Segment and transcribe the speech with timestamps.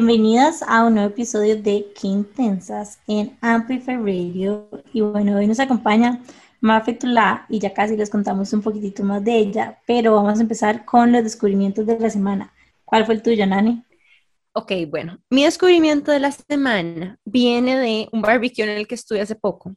[0.00, 4.70] Bienvenidas a un nuevo episodio de Qué Intensas en Amplify Radio.
[4.92, 6.22] Y bueno, hoy nos acompaña
[6.60, 10.84] Mafetullah y ya casi les contamos un poquitito más de ella, pero vamos a empezar
[10.84, 12.54] con los descubrimientos de la semana.
[12.84, 13.82] ¿Cuál fue el tuyo, Nani?
[14.52, 19.20] Ok, bueno, mi descubrimiento de la semana viene de un barbecue en el que estuve
[19.20, 19.74] hace poco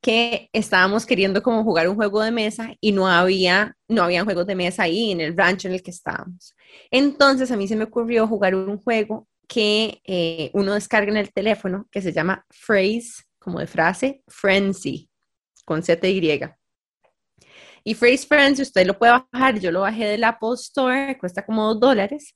[0.00, 4.46] que estábamos queriendo como jugar un juego de mesa y no había, no habían juegos
[4.46, 6.54] de mesa ahí en el rancho en el que estábamos.
[6.90, 11.32] Entonces a mí se me ocurrió jugar un juego que eh, uno descarga en el
[11.32, 15.08] teléfono que se llama Phrase, como de frase, Frenzy,
[15.64, 16.40] con Z-Y.
[17.82, 21.66] Y Phrase Frenzy, usted lo puede bajar, yo lo bajé del Apple Store, cuesta como
[21.68, 22.34] dos dólares.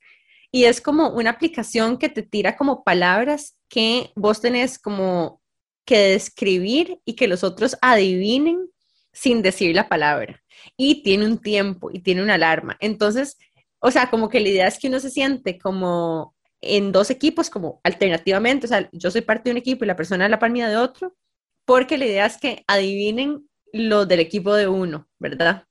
[0.50, 5.42] Y es como una aplicación que te tira como palabras que vos tenés como
[5.84, 8.68] que describir y que los otros adivinen
[9.12, 10.42] sin decir la palabra.
[10.76, 12.76] Y tiene un tiempo y tiene una alarma.
[12.80, 13.36] Entonces,
[13.80, 17.50] o sea, como que la idea es que uno se siente como en dos equipos,
[17.50, 20.38] como alternativamente, o sea, yo soy parte de un equipo y la persona es la
[20.38, 21.14] par de otro,
[21.64, 25.64] porque la idea es que adivinen lo del equipo de uno, ¿verdad?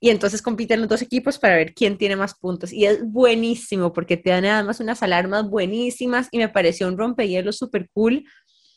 [0.00, 2.72] Y entonces compiten los dos equipos para ver quién tiene más puntos.
[2.72, 7.52] Y es buenísimo porque te dan además unas alarmas buenísimas y me pareció un rompehielo
[7.52, 8.24] súper cool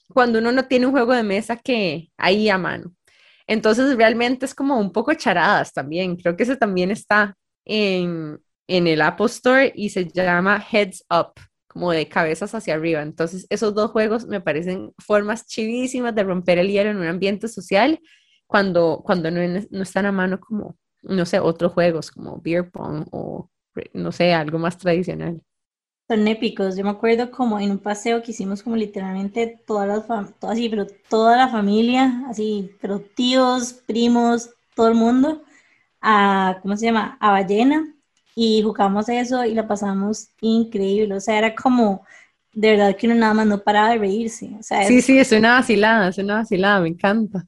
[0.09, 2.93] cuando uno no tiene un juego de mesa que ahí a mano.
[3.47, 6.15] Entonces realmente es como un poco charadas también.
[6.15, 11.33] Creo que ese también está en, en el Apple Store y se llama Heads Up,
[11.75, 13.01] como de cabezas hacia arriba.
[13.01, 17.49] Entonces esos dos juegos me parecen formas chivísimas de romper el hielo en un ambiente
[17.49, 17.99] social
[18.47, 23.05] cuando, cuando no, no están a mano como, no sé, otros juegos como beer pong
[23.11, 23.49] o,
[23.93, 25.41] no sé, algo más tradicional.
[26.07, 26.77] Son épicos.
[26.77, 30.69] Yo me acuerdo como en un paseo que hicimos como literalmente todas las todas, así,
[30.69, 35.43] pero toda la familia, así, pero tíos, primos, todo el mundo,
[35.99, 37.17] a, ¿cómo se llama?
[37.19, 37.94] A ballena.
[38.35, 41.15] Y jugamos eso y la pasamos increíble.
[41.15, 42.05] O sea, era como,
[42.53, 44.51] de verdad que uno nada más no paraba de reírse.
[44.59, 47.47] O sea, sí, sí, es una vacilada, es una vacilada, me encanta.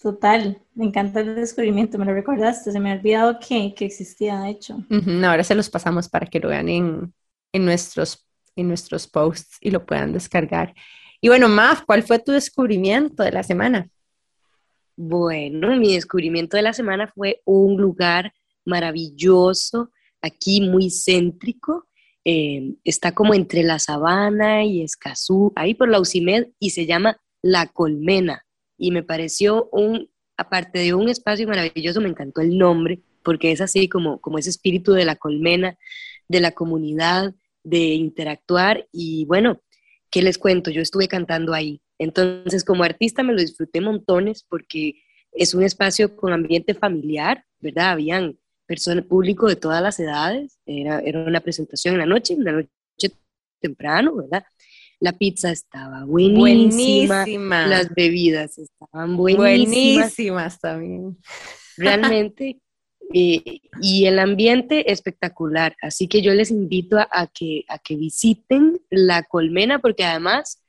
[0.00, 4.38] Total, me encanta el descubrimiento, me lo recordaste, se me ha olvidado que, que existía,
[4.40, 4.84] de hecho.
[5.24, 7.14] ahora se los pasamos para que lo vean en,
[7.52, 10.74] en nuestros, en nuestros posts y lo puedan descargar.
[11.22, 13.88] Y bueno, Maf, ¿cuál fue tu descubrimiento de la semana?
[14.94, 18.34] Bueno, mi descubrimiento de la semana fue un lugar
[18.66, 19.90] maravilloso,
[20.24, 21.86] aquí muy céntrico.
[22.24, 27.20] Eh, está como entre la sabana y Escazú, ahí por la Ucimed, y se llama
[27.42, 28.46] La Colmena.
[28.78, 33.60] Y me pareció un, aparte de un espacio maravilloso, me encantó el nombre, porque es
[33.60, 35.76] así como, como ese espíritu de la colmena,
[36.28, 39.60] de la comunidad, de interactuar y bueno,
[40.10, 40.70] ¿qué les cuento?
[40.70, 41.80] Yo estuve cantando ahí.
[41.98, 45.02] Entonces, como artista me lo disfruté montones porque
[45.32, 47.92] es un espacio con ambiente familiar, ¿verdad?
[47.92, 52.52] Habían personas, público de todas las edades, era, era una presentación en la noche, una
[52.52, 52.68] noche
[53.60, 54.44] temprano, ¿verdad?
[55.00, 57.66] La pizza estaba buenísima, buenísima.
[57.66, 59.68] las bebidas estaban buenísimas.
[59.68, 61.18] Buenísimas también.
[61.76, 62.58] Realmente
[63.12, 65.76] eh, y el ambiente espectacular.
[65.82, 70.63] Así que yo les invito a, que, a que visiten la colmena porque además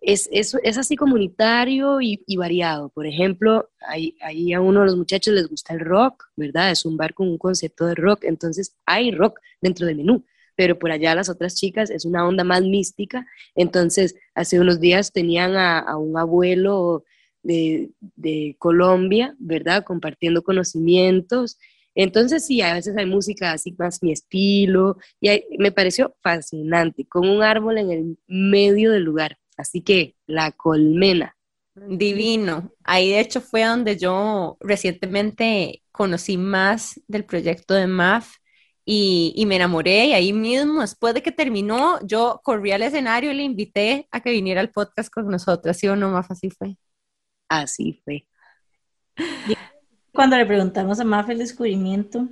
[0.00, 2.88] es, es, es así comunitario y, variado.
[2.90, 6.70] Por ejemplo, ahí, a uno de los muchachos les gusta el rock, ¿verdad?
[6.70, 10.24] Es un bar con un concepto de rock, entonces hay rock dentro del menú.
[10.56, 13.26] Pero por allá las otras chicas es una onda más mística.
[13.54, 17.04] Entonces, hace unos días tenían a, a un abuelo
[17.42, 19.84] de, de, Colombia, ¿verdad?
[19.84, 21.58] Compartiendo conocimientos
[21.94, 25.28] entonces sí, a veces hay música así más mi estilo y
[25.58, 29.38] me pareció fascinante, con un árbol en el medio del lugar.
[29.60, 31.36] Así que la colmena.
[31.74, 32.72] Divino.
[32.84, 38.36] Ahí de hecho fue donde yo recientemente conocí más del proyecto de MAF
[38.84, 43.30] y, y, me enamoré y ahí mismo, después de que terminó, yo corrí al escenario
[43.30, 46.30] y le invité a que viniera al podcast con nosotros, ¿sí o no, MAF?
[46.32, 46.76] Así fue.
[47.48, 48.26] Así fue
[50.12, 52.28] cuando le preguntamos a Mafe el descubrimiento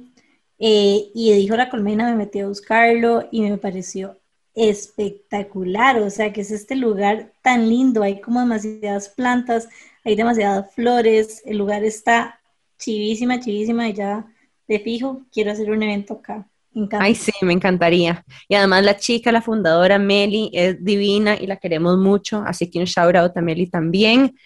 [0.58, 4.18] eh, y dijo la colmena, me metí a buscarlo y me pareció
[4.54, 9.68] espectacular, o sea, que es este lugar tan lindo, hay como demasiadas plantas,
[10.04, 12.40] hay demasiadas flores, el lugar está
[12.78, 14.26] chivísima, chivísima y ya
[14.66, 16.48] de fijo quiero hacer un evento acá.
[16.92, 18.24] Ay, sí, me encantaría.
[18.48, 22.78] Y además la chica, la fundadora Meli, es divina y la queremos mucho, así que
[22.78, 24.36] un shout out a Meli también.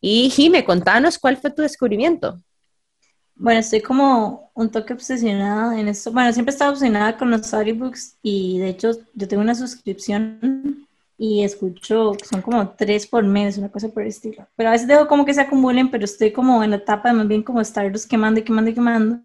[0.00, 2.42] Y Jime, contanos cuál fue tu descubrimiento.
[3.42, 6.12] Bueno, estoy como un toque obsesionada en esto.
[6.12, 10.86] Bueno, siempre he estado obsesionada con los audiobooks y de hecho yo tengo una suscripción
[11.18, 14.46] y escucho, son como tres por mes, una cosa por el estilo.
[14.54, 17.16] Pero a veces dejo como que se acumulen, pero estoy como en la etapa de
[17.16, 19.18] más bien como estarlos quemando y quemando y quemando.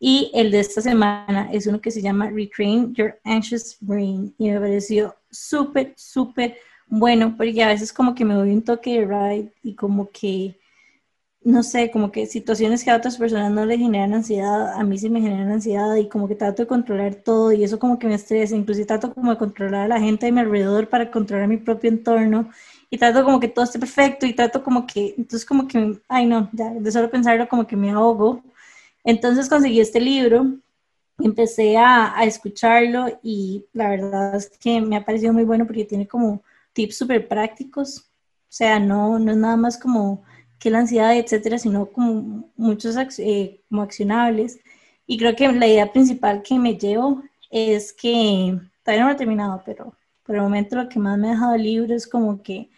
[0.00, 4.50] Y el de esta semana es uno que se llama Retrain Your Anxious Brain y
[4.50, 6.56] me pareció súper, súper
[6.88, 10.58] bueno porque a veces como que me doy un toque de ride y como que
[11.44, 14.98] no sé, como que situaciones que a otras personas no les generan ansiedad, a mí
[14.98, 18.06] sí me generan ansiedad y como que trato de controlar todo y eso como que
[18.06, 21.48] me estresa, incluso trato como de controlar a la gente de mi alrededor para controlar
[21.48, 22.50] mi propio entorno
[22.90, 26.26] y trato como que todo esté perfecto y trato como que, entonces como que, ay
[26.26, 28.42] no, ya, de solo pensarlo como que me ahogo.
[29.04, 30.46] Entonces conseguí este libro,
[31.18, 35.84] empecé a, a escucharlo y la verdad es que me ha parecido muy bueno porque
[35.84, 36.42] tiene como
[36.72, 40.22] tips súper prácticos, o sea, no, no es nada más como
[40.62, 44.60] que la ansiedad, etcétera, sino como muchos eh, como accionables.
[45.06, 49.18] Y creo que la idea principal que me llevo es que, todavía no lo he
[49.18, 52.42] terminado, pero por el momento lo que más me ha dejado el libro es como
[52.42, 52.70] que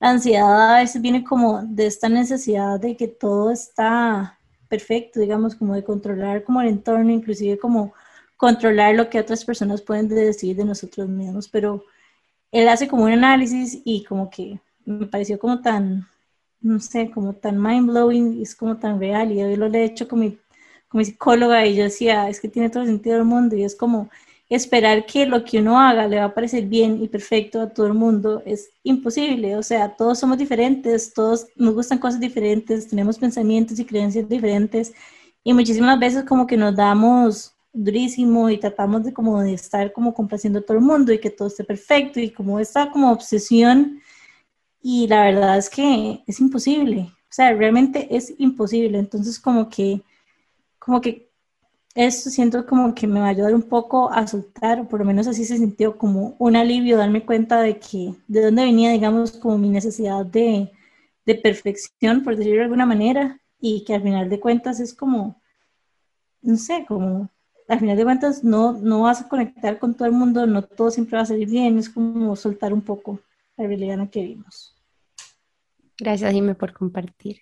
[0.00, 4.38] la ansiedad a veces viene como de esta necesidad de que todo está
[4.68, 7.92] perfecto, digamos, como de controlar como el entorno, inclusive como
[8.38, 11.84] controlar lo que otras personas pueden decir de nosotros mismos, pero
[12.50, 16.06] él hace como un análisis y como que me pareció como tan
[16.66, 19.32] no sé, como tan mind blowing, es como tan real.
[19.32, 20.38] Y yo lo he hecho con mi,
[20.88, 23.64] con mi psicóloga y yo decía, es que tiene todo el sentido del mundo y
[23.64, 24.10] es como
[24.48, 27.86] esperar que lo que uno haga le va a parecer bien y perfecto a todo
[27.86, 29.56] el mundo es imposible.
[29.56, 34.92] O sea, todos somos diferentes, todos nos gustan cosas diferentes, tenemos pensamientos y creencias diferentes
[35.42, 40.14] y muchísimas veces como que nos damos durísimo y tratamos de como de estar como
[40.14, 44.00] complaciendo a todo el mundo y que todo esté perfecto y como esta como obsesión
[44.88, 48.98] y la verdad es que es imposible, o sea, realmente es imposible.
[49.00, 50.00] Entonces, como que,
[50.78, 51.28] como que
[51.96, 55.04] esto siento como que me va a ayudar un poco a soltar, o por lo
[55.06, 59.32] menos así se sintió como un alivio, darme cuenta de que, de dónde venía, digamos,
[59.32, 60.70] como mi necesidad de,
[61.26, 65.40] de perfección, por decirlo de alguna manera, y que al final de cuentas es como,
[66.42, 67.28] no sé, como
[67.66, 70.92] al final de cuentas no, no vas a conectar con todo el mundo, no todo
[70.92, 73.18] siempre va a salir bien, es como soltar un poco
[73.56, 74.75] la realidad en la que vivimos.
[75.98, 77.40] Gracias, Jimmy, por compartir.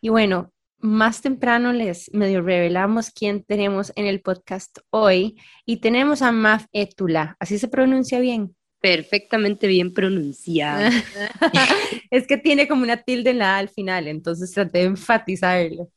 [0.00, 5.36] Y bueno, más temprano les medio revelamos quién tenemos en el podcast hoy
[5.66, 8.54] y tenemos a Maf Etula, ¿así se pronuncia bien?
[8.80, 10.88] Perfectamente bien pronunciado.
[12.10, 15.88] es que tiene como una tilde en la al final, entonces traté de enfatizarlo.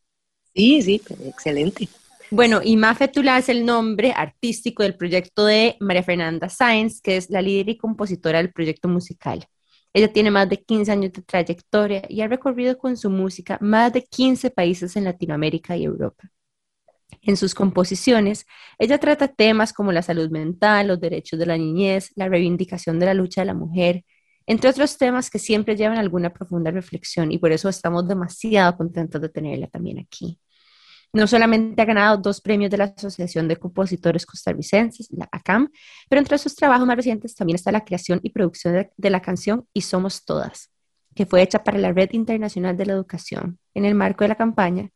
[0.55, 1.87] Sí, sí, excelente.
[2.31, 7.17] Bueno, y Maf Etula es el nombre artístico del proyecto de María Fernanda Sáenz, que
[7.17, 9.45] es la líder y compositora del proyecto musical.
[9.93, 13.91] Ella tiene más de 15 años de trayectoria y ha recorrido con su música más
[13.93, 16.29] de 15 países en Latinoamérica y Europa.
[17.21, 18.45] En sus composiciones,
[18.79, 23.05] ella trata temas como la salud mental, los derechos de la niñez, la reivindicación de
[23.07, 24.03] la lucha de la mujer,
[24.47, 29.21] entre otros temas que siempre llevan alguna profunda reflexión y por eso estamos demasiado contentos
[29.21, 30.39] de tenerla también aquí.
[31.13, 35.69] No solamente ha ganado dos premios de la Asociación de Compositores Costarricenses, la ACAM,
[36.09, 39.67] pero entre sus trabajos más recientes también está la creación y producción de, la canción
[39.73, 40.71] Y Somos Todas,
[41.13, 44.35] que fue hecha para la Red Internacional de la Educación en el marco de la
[44.35, 44.89] campaña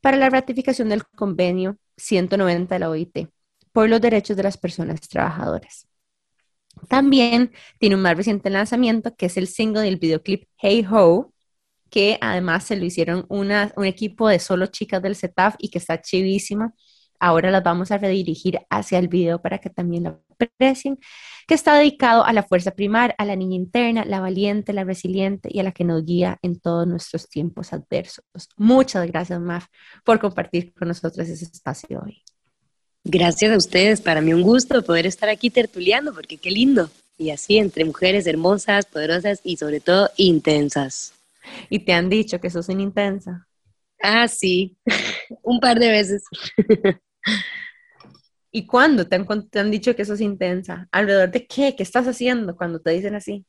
[0.00, 3.28] para la ratificación del convenio 190 de la OIT
[3.72, 5.88] por los derechos de las personas trabajadoras.
[6.88, 11.32] También tiene un más reciente lanzamiento que es el single del videoclip Hey Ho,
[11.90, 15.78] que además se lo hicieron una, un equipo de solo chicas del CETAF y que
[15.78, 16.74] está chivísima.
[17.18, 20.98] Ahora las vamos a redirigir hacia el video para que también lo aprecien,
[21.46, 25.48] que está dedicado a la fuerza primar, a la niña interna, la valiente, la resiliente
[25.50, 28.24] y a la que nos guía en todos nuestros tiempos adversos.
[28.56, 29.66] Muchas gracias, Maf,
[30.04, 32.22] por compartir con nosotros ese espacio hoy.
[33.04, 36.90] Gracias a ustedes, para mí un gusto poder estar aquí tertuleando, porque qué lindo.
[37.16, 41.15] Y así, entre mujeres hermosas, poderosas y sobre todo intensas.
[41.70, 43.46] Y te han dicho que sos una intensa.
[44.02, 44.76] Ah, sí,
[45.42, 46.24] un par de veces.
[48.50, 50.88] ¿Y cuándo te han, te han dicho que sos intensa?
[50.92, 51.74] ¿Alrededor de qué?
[51.76, 53.44] ¿Qué estás haciendo cuando te dicen así?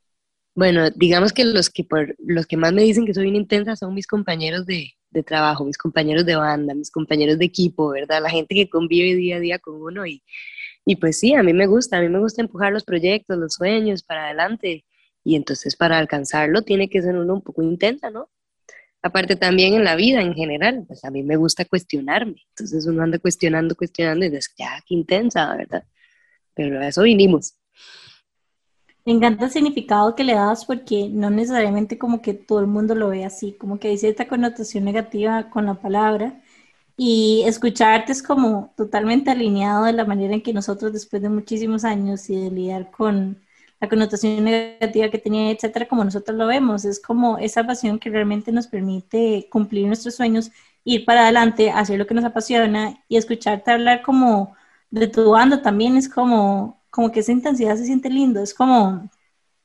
[0.56, 3.76] Bueno, digamos que los que, por, los que más me dicen que soy una intensa
[3.76, 8.22] son mis compañeros de, de trabajo, mis compañeros de banda, mis compañeros de equipo, ¿verdad?
[8.22, 10.24] La gente que convive día a día con uno y,
[10.86, 13.54] y pues sí, a mí me gusta, a mí me gusta empujar los proyectos, los
[13.54, 14.84] sueños para adelante
[15.28, 18.30] y entonces para alcanzarlo tiene que ser uno un poco intensa, ¿no?
[19.02, 22.44] Aparte también en la vida en general, pues a mí me gusta cuestionarme.
[22.52, 25.84] Entonces uno anda cuestionando, cuestionando y dices, ya, qué intensa, ¿verdad?
[26.54, 27.58] Pero a eso vinimos.
[29.04, 32.96] Me encanta el significado que le das porque no necesariamente como que todo el mundo
[32.96, 36.42] lo ve así, como que hay cierta connotación negativa con la palabra
[36.96, 41.84] y escucharte es como totalmente alineado de la manera en que nosotros después de muchísimos
[41.84, 43.46] años y de lidiar con
[43.80, 46.86] la connotación negativa que tenía, etcétera, como nosotros lo vemos.
[46.86, 50.52] Es como esa pasión que realmente nos permite cumplir nuestros sueños
[50.84, 54.56] ir para adelante, hacer lo que nos apasiona y escucharte hablar como
[54.90, 59.10] de tu banda también es como, como que esa intensidad se siente lindo, es como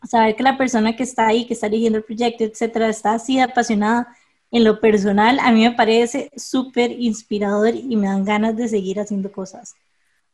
[0.02, 3.38] saber que la persona que está ahí, que está dirigiendo el proyecto, etcétera, está así
[3.38, 4.16] apasionada
[4.50, 8.98] en lo personal, a mí me parece súper inspirador y me dan ganas de seguir
[9.00, 9.74] haciendo cosas.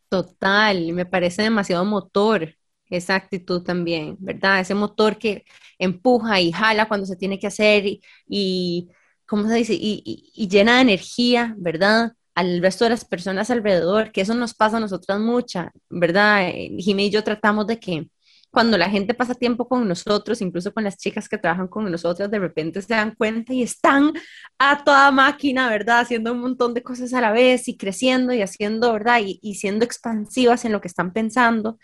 [0.09, 2.58] Total, me parece demasiado motor
[2.91, 4.61] esa actitud también, ¿verdad?
[4.61, 5.45] Ese motor que
[5.79, 8.89] empuja y jala cuando se tiene que hacer y, y
[9.29, 9.75] ¿cómo se dice?
[9.79, 12.13] Y, llena de energía, ¿verdad?
[12.35, 16.49] Al resto de las personas alrededor, que eso nos pasa a nosotras mucha, ¿verdad?
[16.49, 18.09] Eh, Jimmy y yo tratamos de que
[18.51, 22.31] cuando la gente pasa tiempo con nosotros, incluso con las chicas que trabajan con nosotros,
[22.31, 24.13] de repente se dan cuenta y están
[24.59, 26.01] a toda máquina, ¿verdad?
[26.01, 29.21] Haciendo un montón de cosas a la vez y creciendo y haciendo, ¿verdad?
[29.23, 31.79] Y, y siendo expansivas en lo que están pensando.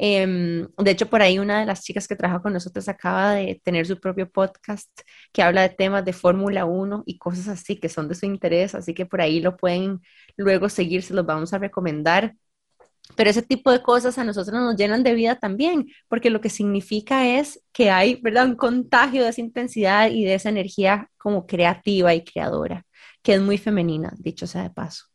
[0.00, 3.60] Em, de hecho, por ahí una de las chicas que trabaja con nosotros acaba de
[3.64, 4.88] tener su propio podcast
[5.32, 8.74] que habla de temas de Fórmula 1 y cosas así que son de su interés,
[8.74, 10.00] así que por ahí lo pueden
[10.36, 12.36] luego seguir, se los vamos a recomendar.
[13.16, 16.50] Pero ese tipo de cosas a nosotros nos llenan de vida también, porque lo que
[16.50, 18.46] significa es que hay, ¿verdad?
[18.46, 22.86] Un contagio de esa intensidad y de esa energía como creativa y creadora,
[23.22, 25.06] que es muy femenina, dicho sea de paso.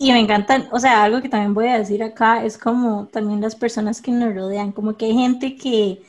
[0.00, 3.40] Y me encantan, o sea, algo que también voy a decir acá es como también
[3.40, 6.02] las personas que nos rodean, como que hay gente que,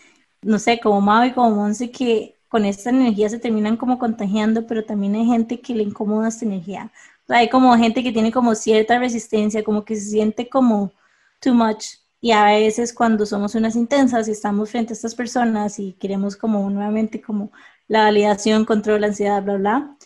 [0.43, 4.67] no sé, como Mau y como Monse, que con esta energía se terminan como contagiando,
[4.67, 6.91] pero también hay gente que le incomoda esta energía.
[7.29, 10.91] hay como gente que tiene como cierta resistencia, como que se siente como
[11.39, 11.85] too much.
[12.21, 16.35] Y a veces cuando somos unas intensas y estamos frente a estas personas y queremos
[16.35, 17.51] como nuevamente como
[17.87, 19.97] la validación, control, ansiedad, bla, bla,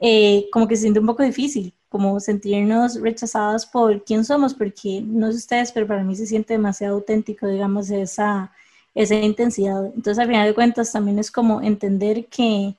[0.00, 5.02] eh, como que se siente un poco difícil como sentirnos rechazadas por quién somos, porque
[5.04, 8.50] no sé ustedes, pero para mí se siente demasiado auténtico, digamos, esa,
[8.94, 9.84] esa intensidad.
[9.86, 12.74] Entonces, al final de cuentas, también es como entender que,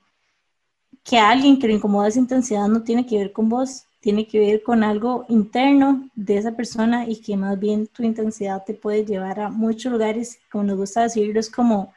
[1.04, 4.40] que alguien que le incomoda esa intensidad no tiene que ver con vos, tiene que
[4.40, 9.04] ver con algo interno de esa persona y que más bien tu intensidad te puede
[9.04, 11.94] llevar a muchos lugares, como nos gusta decirlo, es como,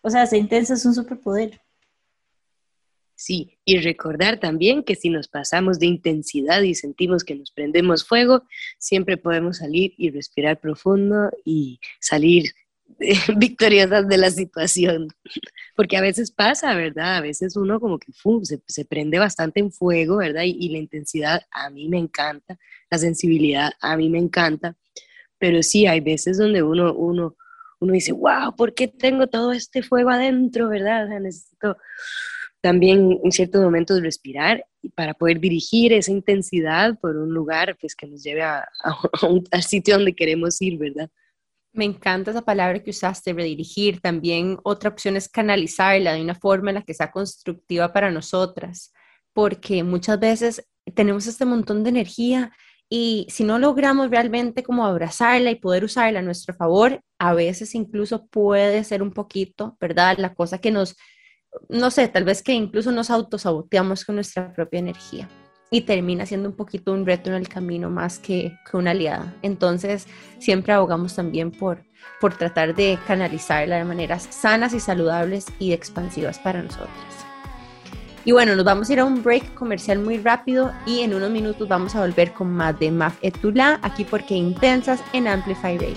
[0.00, 1.60] o sea, ser intensa es un superpoder.
[3.20, 8.02] Sí, y recordar también que si nos pasamos de intensidad y sentimos que nos prendemos
[8.02, 8.44] fuego,
[8.78, 12.52] siempre podemos salir y respirar profundo y salir
[13.36, 15.08] victoriosas de la situación.
[15.76, 17.16] Porque a veces pasa, ¿verdad?
[17.16, 18.10] A veces uno como que
[18.66, 20.44] se, prende bastante en fuego, ¿verdad?
[20.46, 22.58] Y, la intensidad a mí me encanta,
[22.90, 24.78] la sensibilidad a mí me encanta,
[25.38, 27.36] pero sí hay veces donde uno, uno,
[27.80, 31.04] uno dice, wow, ¿por qué tengo todo este fuego adentro, ¿verdad?
[31.04, 31.76] O sea, necesito
[32.60, 34.64] también en ciertos momentos respirar
[34.94, 38.68] para poder dirigir esa intensidad por un lugar pues, que nos lleve a,
[39.50, 41.10] al sitio donde queremos ir, ¿verdad?
[41.72, 44.00] Me encanta esa palabra que usaste, redirigir.
[44.00, 48.92] También otra opción es canalizarla de una forma en la que sea constructiva para nosotras,
[49.32, 52.52] porque muchas veces tenemos este montón de energía
[52.88, 57.76] y si no logramos realmente como abrazarla y poder usarla a nuestro favor, a veces
[57.76, 60.18] incluso puede ser un poquito, ¿verdad?
[60.18, 60.96] La cosa que nos
[61.68, 65.28] no sé, tal vez que incluso nos autosaboteamos con nuestra propia energía
[65.70, 69.34] y termina siendo un poquito un reto en el camino más que, una aliada.
[69.42, 70.06] Entonces,
[70.38, 71.84] siempre abogamos también por,
[72.20, 76.90] por tratar de canalizarla de maneras sanas y saludables y expansivas para nosotras.
[78.24, 81.30] Y bueno, nos vamos a ir a un break comercial muy rápido y en unos
[81.30, 85.96] minutos vamos a volver con más de Maf Etula aquí porque intensas en Amplify Radio.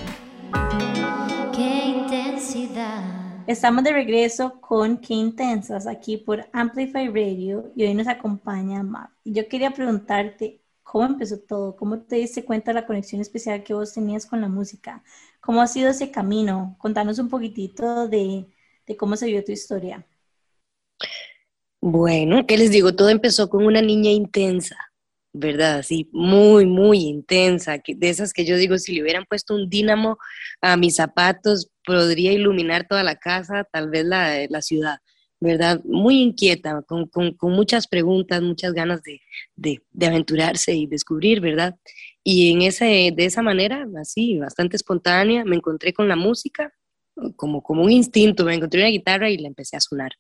[1.54, 3.23] Qué intensidad.
[3.46, 9.10] Estamos de regreso con Qué Intensas aquí por Amplify Radio y hoy nos acompaña Mar.
[9.26, 13.62] Y yo quería preguntarte cómo empezó todo, cómo te diste cuenta de la conexión especial
[13.64, 15.04] que vos tenías con la música,
[15.42, 16.78] cómo ha sido ese camino.
[16.80, 18.46] Contanos un poquitito de,
[18.88, 20.08] de cómo se vio tu historia.
[21.82, 22.96] Bueno, ¿qué les digo?
[22.96, 24.93] Todo empezó con una niña intensa.
[25.34, 25.80] ¿Verdad?
[25.80, 30.18] Así, muy, muy intensa, de esas que yo digo, si le hubieran puesto un dínamo
[30.62, 35.00] a mis zapatos, podría iluminar toda la casa, tal vez la, la ciudad,
[35.40, 35.82] ¿verdad?
[35.86, 39.22] Muy inquieta, con, con, con muchas preguntas, muchas ganas de,
[39.56, 41.76] de, de, aventurarse y descubrir, ¿verdad?
[42.24, 46.74] Y en ese, de esa manera, así, bastante espontánea, me encontré con la música,
[47.36, 50.12] como, como un instinto, me encontré una guitarra y la empecé a sonar.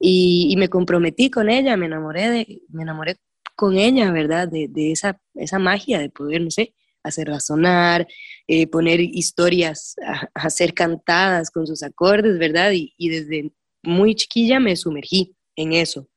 [0.00, 3.16] Y, y, me comprometí con ella, me enamoré de, me enamoré
[3.58, 4.46] con ella, ¿verdad?
[4.46, 8.06] De, esa, esa magia de poder, no sé, hacer razonar,
[8.46, 12.70] eh, poner historias a, cantadas con sus acordes, ¿verdad?
[12.72, 13.50] Y, desde
[13.82, 16.08] muy chiquilla me sumergí en eso.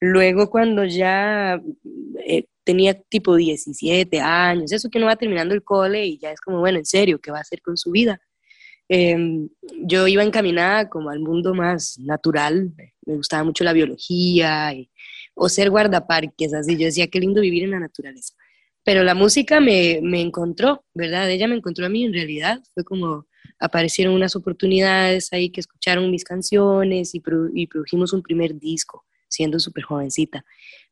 [0.00, 1.62] Luego cuando ya
[2.26, 6.40] eh, tenía tipo 17 años, eso que no va terminando el cole y ya es
[6.40, 8.20] como, bueno, en serio, ¿qué va a hacer con su vida?
[8.88, 9.48] Em,
[9.84, 12.72] yo iba encaminada como al mundo más natural,
[13.06, 14.90] me gustaba mucho la biología y
[15.34, 16.76] o ser guardaparques, así.
[16.76, 18.34] Yo decía, qué lindo vivir en la naturaleza.
[18.84, 21.30] Pero la música me, me encontró, ¿verdad?
[21.30, 22.60] Ella me encontró a mí en realidad.
[22.74, 23.26] Fue como
[23.62, 29.84] aparecieron unas oportunidades ahí que escucharon mis canciones y, produjimos un primer disco, siendo súper
[29.84, 30.44] jovencita.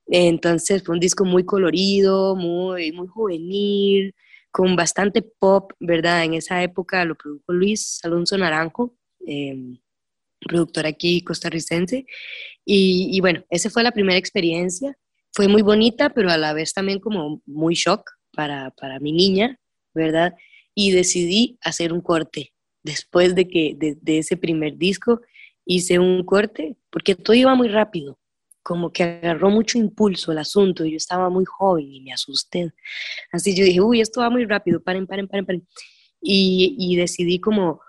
[0.07, 4.15] Entonces fue un disco muy colorido, muy, muy juvenil,
[4.53, 6.25] con bastante pop, ¿verdad?
[6.25, 8.95] En esa época lo produjo Luis Alonso Naranjo,
[9.27, 9.57] eh,
[10.41, 12.07] productor aquí costarricense.
[12.65, 14.97] Y, bueno, esa fue la primera experiencia.
[15.33, 19.59] Fue muy bonita, pero a la vez también como muy shock para, para mi niña,
[19.95, 20.35] ¿verdad?
[20.75, 22.53] Y decidí hacer un corte.
[22.83, 25.21] Después de que de, ese primer disco
[25.65, 28.19] hice un corte, porque todo iba muy rápido
[28.63, 32.73] como que agarró mucho impulso el asunto yo estaba muy joven y me asusté.
[33.33, 35.67] Así yo dije, uy, esto va muy rápido, paren, paren, paren,
[36.21, 37.81] y decidí como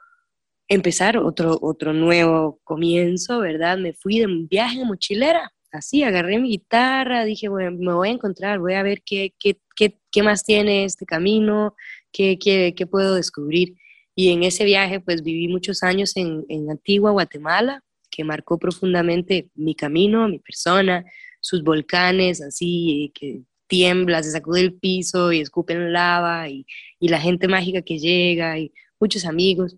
[0.73, 3.77] empezar otro, otro nuevo comienzo, ¿verdad?
[3.77, 8.07] Me fui de un viaje de mochilera, así, agarré mi guitarra, dije, bueno, me voy
[8.07, 11.75] a encontrar, voy a ver qué, qué, qué, qué más tiene este camino,
[12.13, 13.75] qué, qué, qué, puedo descubrir.
[14.15, 19.49] Y en ese viaje, pues viví muchos años en, en Antigua, Guatemala, que marcó profundamente
[19.55, 21.03] mi camino, mi persona,
[21.41, 26.65] sus volcanes así, que tiembla, se sacude el piso y escupen lava y,
[26.99, 29.75] y, la gente mágica que llega y muchos amigos.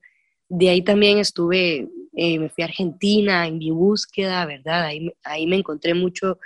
[0.49, 4.83] De ahí también estuve, eh, me fui a Argentina en mi búsqueda, ¿verdad?
[4.83, 6.39] Ahí, ahí me encontré mucho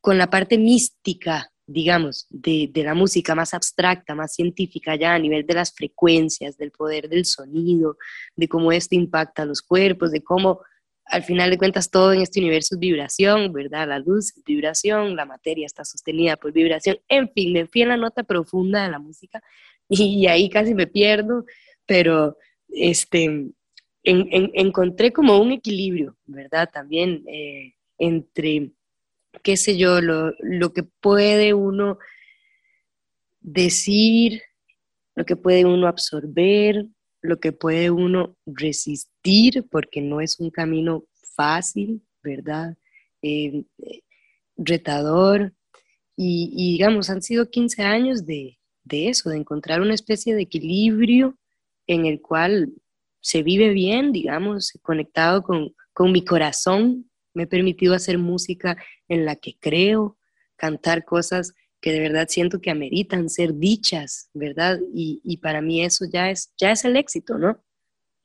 [0.00, 5.18] con la parte mística, digamos, de, de, la música más abstracta, más científica ya a
[5.18, 7.96] nivel de las frecuencias, del poder del sonido,
[8.36, 10.60] de cómo esto impacta a los cuerpos, de cómo
[11.08, 13.88] al final de cuentas todo en este universo es vibración, ¿verdad?
[13.88, 17.88] La luz es vibración, la materia está sostenida por vibración, en fin, me fui en
[17.88, 19.42] la nota profunda de la música
[19.88, 21.44] y, ahí casi me pierdo,
[21.86, 22.36] pero
[22.68, 23.52] este, en,
[24.04, 26.70] en, encontré como un equilibrio, ¿verdad?
[26.72, 28.72] También eh, entre,
[29.42, 31.98] qué sé yo, lo, lo que puede uno
[33.40, 34.42] decir,
[35.14, 36.86] lo que puede uno absorber,
[37.20, 41.04] lo que puede uno resistir, porque no es un camino
[41.34, 42.76] fácil, ¿verdad?
[43.22, 43.64] Eh,
[44.56, 45.52] retador.
[46.16, 51.38] Y, digamos, han sido 15 años de, de eso, de encontrar una especie de equilibrio
[51.88, 52.72] en el cual
[53.20, 55.74] se vive bien, digamos, conectado con,
[56.12, 57.10] mi corazón.
[57.34, 58.76] Me he permitido hacer música
[59.08, 60.16] en la que creo,
[60.54, 64.78] cantar cosas que de verdad siento que ameritan ser dichas, ¿verdad?
[64.94, 67.64] Y, para mí eso ya es, ya es el éxito, ¿no?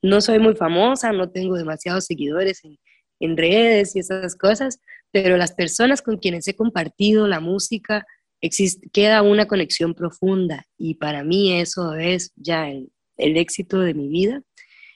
[0.02, 2.78] No soy muy famosa, no tengo demasiados seguidores en,
[3.36, 8.06] redes y esas cosas, pero las personas con quienes he compartido la música,
[8.92, 14.08] queda una conexión profunda y para mí eso es ya el, el éxito de mi
[14.08, 14.42] vida.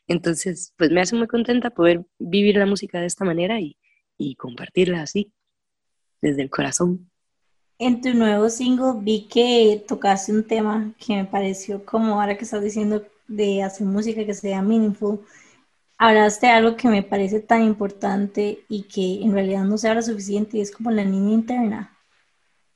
[0.06, 3.76] Entonces, pues me hace muy contenta poder vivir la música de esta manera y,
[4.16, 5.32] y compartirla así,
[6.20, 7.10] desde el corazón.
[7.78, 12.44] En tu nuevo single vi que tocaste un tema que me pareció como ahora que
[12.44, 15.20] estás diciendo de hacer música que sea meaningful.
[15.96, 20.02] Hablaste de algo que me parece tan importante y que en realidad no se habla
[20.02, 21.96] suficiente y es como la niña interna.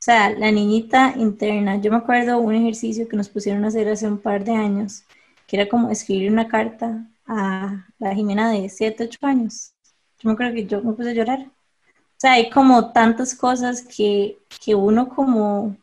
[0.03, 1.81] O sea, la niñita interna.
[1.81, 5.05] Yo me acuerdo un ejercicio que nos pusieron a hacer hace un par de años,
[5.53, 9.75] que era como escribir una carta a la Jimena de 7, 8 años.
[10.19, 11.47] Yo me acuerdo que yo me puse a llorar
[12.23, 15.77] sea, hay como tantas cosas que, que uno como,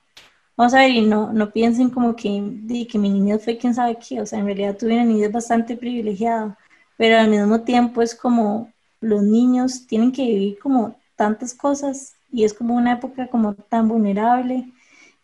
[0.56, 3.98] vamos a ver, y no, no piensen como que, que mi niñez fue quién sabe
[3.98, 6.58] qué, o sea, en realidad tuve una niñez bastante privilegiada,
[6.98, 12.46] pero al mismo tiempo es como los niños tienen que vivir como tantas cosas y
[12.46, 14.72] es como una época como tan vulnerable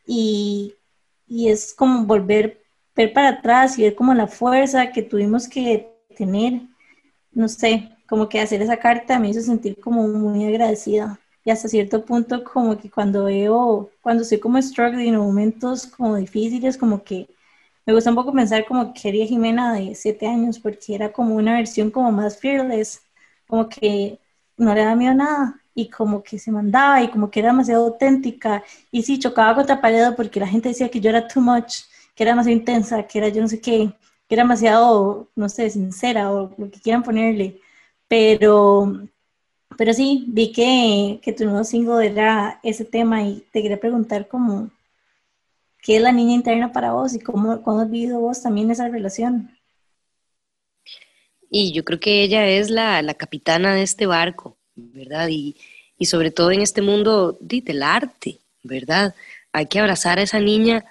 [0.06, 0.76] y,
[1.28, 2.62] y es como volver
[2.96, 6.62] ver para atrás y ver como la fuerza que tuvimos que tener,
[7.32, 11.20] no sé, como que hacer esa carta me hizo sentir como muy agradecida.
[11.44, 16.16] Y hasta cierto punto como que cuando veo, cuando estoy como struggling en momentos como
[16.16, 17.28] difíciles, como que
[17.86, 21.36] me gusta un poco pensar como que quería Jimena de siete años porque era como
[21.36, 23.02] una versión como más fearless,
[23.48, 24.20] como que
[24.58, 27.50] no le da miedo a nada y como que se mandaba y como que era
[27.50, 28.64] demasiado auténtica.
[28.92, 31.84] Y sí, chocaba contra pared porque la gente decía que yo era too much,
[32.16, 33.92] que era demasiado intensa, que era yo no sé qué,
[34.28, 37.62] que era demasiado, no sé, sincera o lo que quieran ponerle
[38.08, 39.08] pero,
[39.78, 44.28] pero sí, vi que, que tu nuevo single era ese tema y te quería preguntar
[44.28, 44.70] cómo,
[45.82, 48.88] ¿qué es la niña interna para vos y cómo, cómo has vivido vos también esa
[48.88, 49.52] relación?
[51.50, 55.28] Y yo creo que ella es la, la capitana de este barco, ¿verdad?
[55.30, 55.56] Y,
[55.98, 59.16] y sobre todo en este mundo del arte, ¿verdad?
[59.52, 60.86] Hay que abrazar a esa niña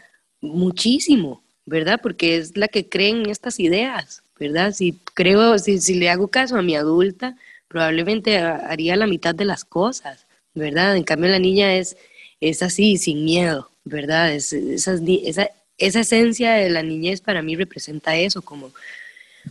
[0.45, 2.01] muchísimo, ¿verdad?
[2.03, 4.73] Porque es la que cree en estas ideas, ¿verdad?
[4.73, 7.37] Si creo, si, si le hago caso a mi adulta,
[7.69, 10.97] probablemente haría la mitad de las cosas, ¿verdad?
[10.97, 11.97] En cambio la niña es,
[12.41, 14.33] es así, sin miedo, ¿verdad?
[14.33, 14.95] Es, esa,
[15.79, 18.71] esa, esencia de la niñez para mí representa eso, como,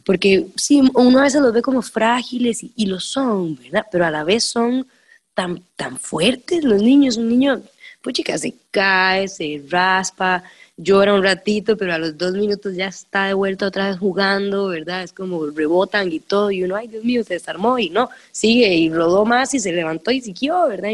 [0.06, 3.86] porque sí, uno a veces los ve como frágiles y, lo son, ¿verdad?
[3.92, 4.88] Pero a la vez son
[5.34, 7.62] tan, tan fuertes los niños, un niño,
[8.02, 10.44] pues chica, se cae, se raspa,
[10.78, 14.68] llora un ratito, pero a los dos minutos ya está de vuelta otra vez jugando,
[14.68, 15.04] ¿verdad?
[15.04, 18.74] Es como rebotan y todo, y uno, ay Dios mío, se desarmó y no, sigue
[18.74, 20.92] y rodó más y se levantó y siguió, ¿verdad?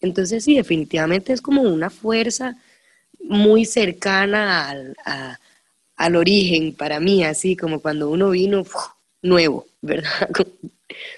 [0.00, 2.56] entonces sí, definitivamente es como una fuerza
[3.20, 4.96] muy cercana al,
[5.96, 8.64] al origen para mí, así como cuando uno vino
[9.22, 10.30] nuevo, ¿verdad?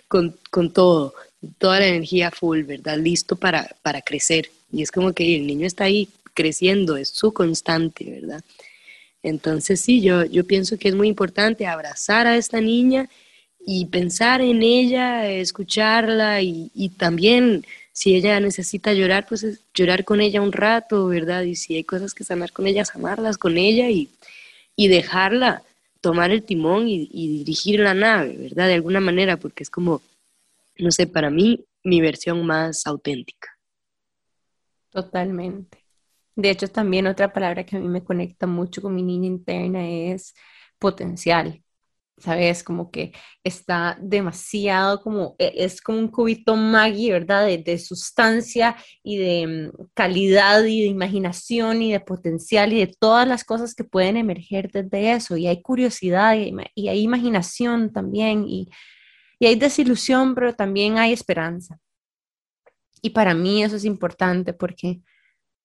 [0.08, 1.14] Con, con, todo,
[1.58, 2.98] toda la energía full, ¿verdad?
[2.98, 4.50] Listo para, para crecer.
[4.72, 8.42] Y es como que el niño está ahí creciendo, es su constante, ¿verdad?
[9.22, 13.08] Entonces sí, yo, yo pienso que es muy importante abrazar a esta niña
[13.66, 20.40] y pensar en ella, escucharla y, también si ella necesita llorar, pues llorar con ella
[20.40, 21.42] un rato, ¿verdad?
[21.42, 24.08] Y si hay cosas que sanar con ella, sanarlas con ella y,
[24.76, 25.62] y dejarla
[26.00, 28.68] tomar el timón y, y, dirigir la nave, ¿verdad?
[28.68, 30.00] De alguna manera, porque es como,
[30.78, 33.56] no sé, para mí, mi versión más auténtica.
[34.90, 35.79] Totalmente.
[36.40, 39.88] De hecho, también otra palabra que a mí me conecta mucho con mi niña interna
[39.88, 40.34] es
[40.78, 41.62] potencial.
[42.18, 42.62] ¿Sabes?
[42.64, 43.12] Como que
[43.44, 47.46] está demasiado como, e, es como un cubito Maggi, ¿verdad?
[47.46, 53.26] De, sustancia y de mm, calidad y de imaginación y de potencial y de todas
[53.26, 55.36] las cosas que pueden emerger desde eso.
[55.36, 58.68] Y hay curiosidad y, y hay imaginación también y,
[59.38, 61.78] y hay desilusión, pero también hay esperanza.
[63.02, 65.00] Y para mí eso es importante porque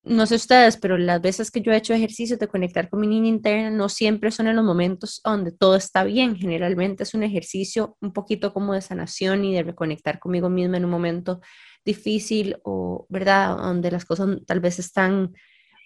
[0.05, 3.07] no sé ustedes, pero las veces que yo he hecho ejercicio de conectar con mi
[3.07, 6.35] niña interna no siempre son en los momentos donde todo está bien.
[6.35, 10.85] Generalmente es un ejercicio un poquito como de sanación y de reconectar conmigo misma en
[10.85, 11.41] un momento
[11.83, 15.33] difícil o, ¿verdad?, donde las cosas tal vez están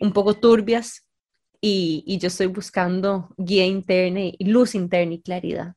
[0.01, 1.07] un poco turbias
[1.61, 5.75] y, yo estoy buscando guía interna y luz interna y claridad.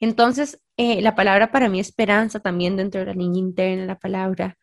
[0.00, 4.56] Entonces, eh, la palabra para mí esperanza también dentro de la niña interna, la palabra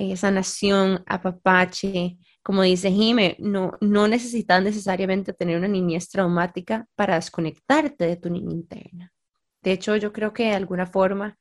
[0.00, 2.16] eh, sanación, apapache.
[2.42, 8.30] Como dice Jime, no, no necesitas necesariamente tener una niñez traumática para desconectarte de tu
[8.30, 9.12] niña interna.
[9.62, 11.36] De hecho, yo creo que de alguna forma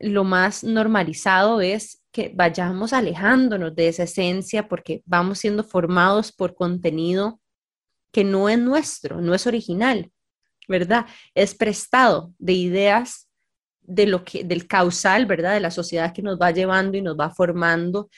[0.00, 6.56] lo más normalizado es que vayamos alejándonos de esa esencia porque vamos siendo formados por
[6.56, 7.40] contenido
[8.12, 10.10] que no es nuestro, no es original,
[10.66, 11.06] ¿verdad?
[11.34, 13.28] Es prestado de ideas
[13.82, 15.54] de lo que, del causal, ¿verdad?
[15.54, 18.08] De la sociedad que nos va llevando y nos va formando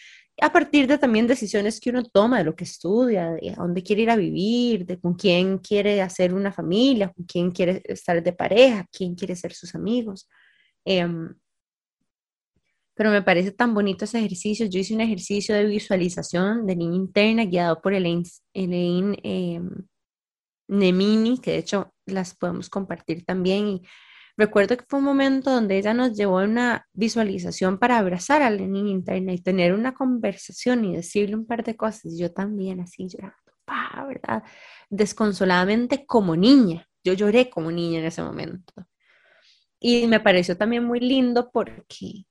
[0.40, 3.82] a partir de también decisiones que uno toma, de lo que estudia, de a dónde
[3.82, 8.22] quiere ir a vivir, de con quién quiere hacer una familia, con quién quiere estar
[8.22, 10.28] de pareja, quién quiere ser sus amigos.
[10.84, 11.34] Em,
[12.94, 14.66] pero me parece tan bonito ese ejercicio.
[14.66, 19.70] Yo hice un ejercicio de visualización de niña interna guiado por Elaine, Elaine em,
[20.68, 23.68] Nemini, que de hecho las podemos compartir también.
[23.68, 23.82] Y
[24.36, 28.50] Recuerdo que fue un momento donde ella nos llevó a una visualización para abrazar a
[28.50, 32.18] la niña interna y tener una conversación y decirle un par de cosas.
[32.18, 33.36] Yo también así llorando,
[34.08, 34.42] ¿verdad?
[34.90, 36.88] Desconsoladamente como niña.
[37.04, 38.72] Yo lloré como niña en ese momento.
[39.78, 42.24] Y me pareció también muy lindo porque,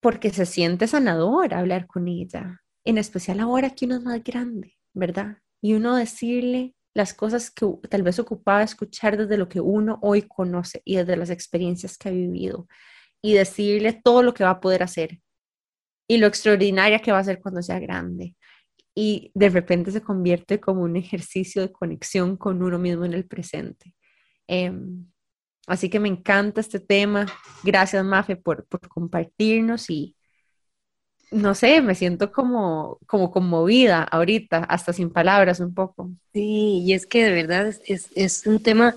[0.00, 4.76] porque se siente sanador hablar con ella, en especial ahora que uno es más grande,
[4.94, 5.38] ¿verdad?
[5.60, 10.22] Y uno decirle, las cosas que tal vez ocupaba escuchar desde lo que uno hoy
[10.22, 12.68] conoce y desde las experiencias que ha vivido
[13.20, 15.20] y decirle todo lo que va a poder hacer
[16.08, 18.34] y lo extraordinaria que va a ser cuando sea grande.
[18.94, 23.26] Y de repente se convierte como un ejercicio de conexión con uno mismo en el
[23.26, 23.92] presente.
[24.48, 25.04] Em,
[25.66, 27.26] así que me encanta este tema.
[27.62, 30.15] Gracias, Mafe, por, por compartirnos y,
[31.30, 36.10] no sé, me siento como, como conmovida ahorita, hasta sin palabras un poco.
[36.32, 38.94] Sí, y es que de verdad es, un tema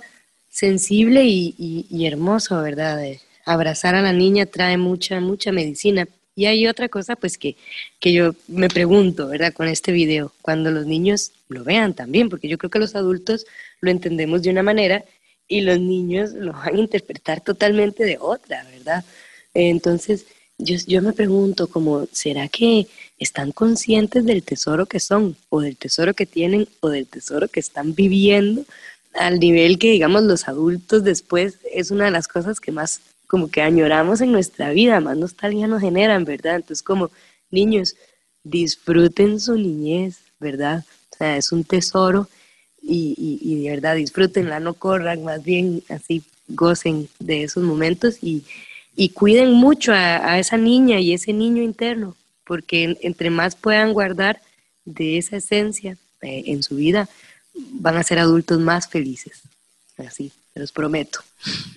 [0.49, 3.01] sensible y, hermoso, ¿verdad?
[3.45, 6.07] Abrazar a la niña trae mucha, mucha medicina.
[6.35, 7.57] Y hay otra cosa, pues, que,
[7.99, 9.53] que yo me pregunto, ¿verdad?
[9.53, 13.45] Con este video, cuando los niños lo vean también, porque yo creo que los adultos
[13.81, 15.03] lo entendemos de una manera
[15.47, 19.03] y los niños lo van a interpretar totalmente de otra, ¿verdad?
[19.53, 20.27] Entonces,
[20.59, 26.13] yo, me pregunto como, ¿será que están conscientes del tesoro que son o del tesoro
[26.13, 28.65] que tienen o del tesoro que están viviendo
[29.13, 33.49] al nivel que digamos los adultos después es una de las cosas que más como
[33.49, 36.57] que añoramos en nuestra vida, más nostalgia nos generan, ¿verdad?
[36.57, 37.09] Entonces como
[37.51, 37.95] niños,
[38.43, 40.83] disfruten su niñez, ¿verdad?
[41.13, 42.27] O sea, es un tesoro
[42.81, 48.17] y, y, y de verdad disfrútenla, no corran, más bien así gocen de esos momentos
[48.21, 48.43] y,
[48.99, 54.41] y cuiden mucho a, esa niña y ese niño interno, porque entre más puedan guardar
[54.83, 57.07] de esa esencia eh, en su vida,
[57.53, 59.43] van a ser adultos más felices.
[59.97, 61.19] Así, te los prometo.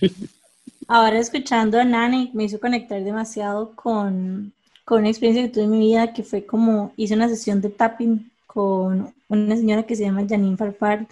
[0.89, 4.51] Ahora escuchando a Nani me hizo conectar demasiado con,
[4.83, 7.69] con una experiencia que tuve en mi vida que fue como hice una sesión de
[7.69, 11.07] tapping con una señora que se llama Janine Farfar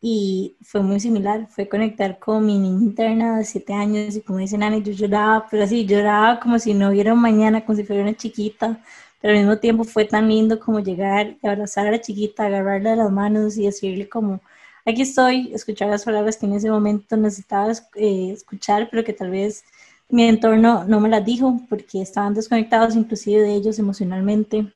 [0.00, 4.38] y fue muy similar, fue conectar con mi niña interna de 7 años y como
[4.38, 7.84] dice Nani, yo lloraba, pero así lloraba como si no hubiera un mañana, como si
[7.84, 8.80] fuera una chiquita,
[9.20, 12.90] pero al mismo tiempo fue tan lindo como llegar y abrazar a la chiquita, agarrarla
[12.90, 14.40] de las manos y decirle como,
[14.84, 19.30] aquí estoy, escuchar las palabras que en ese momento necesitaba eh, escuchar, pero que tal
[19.30, 19.64] vez
[20.08, 24.72] mi entorno no me las dijo porque estaban desconectados inclusive de ellos emocionalmente.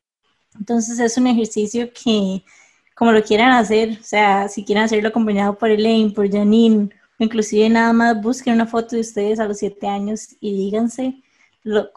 [0.59, 2.43] Entonces es un ejercicio que
[3.01, 7.67] como lo quieran hacer, o sea, si quieren hacerlo acompañado por Elaine, por Janine, inclusive
[7.71, 11.23] nada más busquen una foto de ustedes a los siete años y díganse,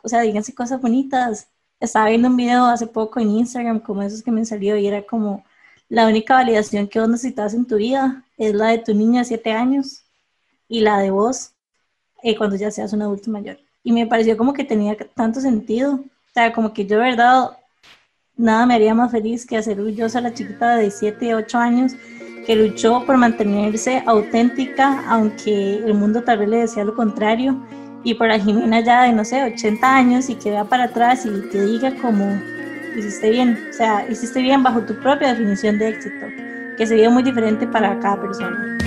[0.01, 1.49] o sea, díganse cosas bonitas.
[1.81, 5.01] Estaba viendo un video hace poco en Instagram como esos que me salió y era
[5.01, 5.43] como
[5.89, 9.25] la única validación que vos necesitas en tu vida es la de tu niña de
[9.25, 10.05] siete años
[10.69, 11.51] y la de vos
[12.23, 13.59] eh, cuando ya seas un adulto mayor.
[13.83, 17.57] Y me pareció como que tenía tanto sentido, o sea, como que yo de verdad
[18.37, 21.93] nada me haría más feliz que hacer orgullosa a la chiquita de 7, 8 años
[22.45, 27.65] que luchó por mantenerse auténtica, aunque el mundo tal vez le decía lo contrario,
[28.03, 31.25] y por la Jimena ya de, no sé, 80 años y que vea para atrás
[31.25, 32.37] y te diga como,
[32.97, 36.25] hiciste bien, o sea, hiciste bien bajo tu propia definición de éxito,
[36.77, 38.77] que sería muy diferente para cada persona.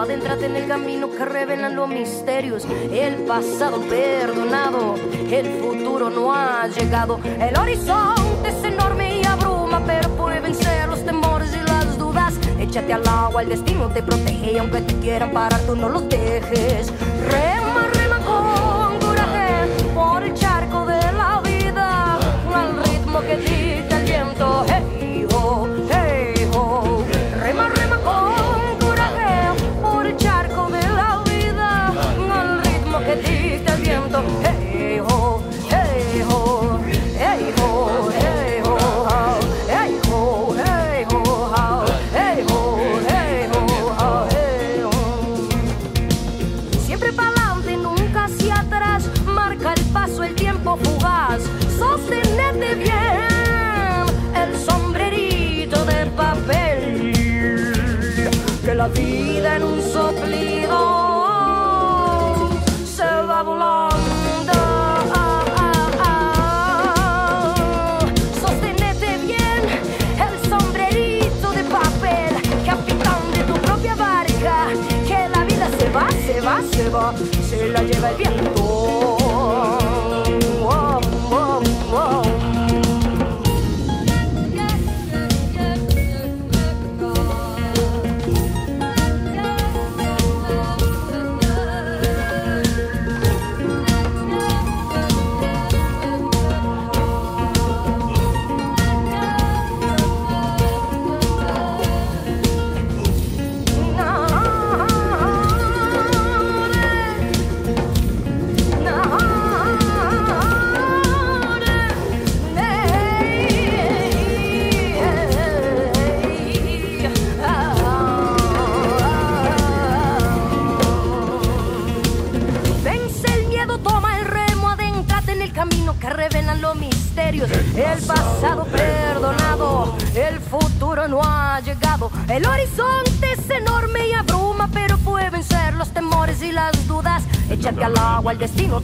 [0.00, 2.64] Adéntrate en el camino que revelan los misterios.
[2.92, 4.96] El pasado perdonado,
[5.30, 7.20] el futuro no ha llegado.
[7.24, 12.34] El horizonte es enorme y abruma, pero puede vencer los temores y las dudas.
[12.58, 16.08] Échate al agua, el destino te protege y aunque te quieran parar, tú no los
[16.08, 16.92] dejes.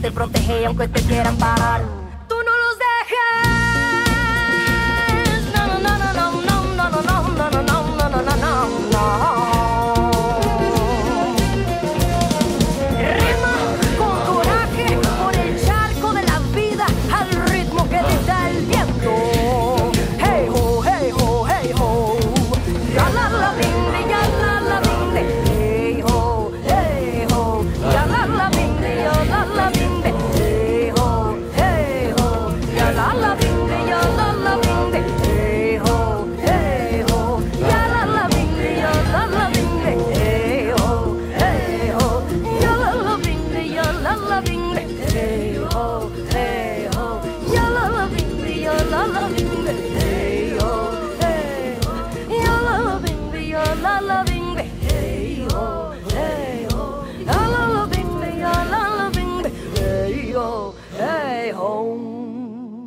[0.05, 0.75] te protegean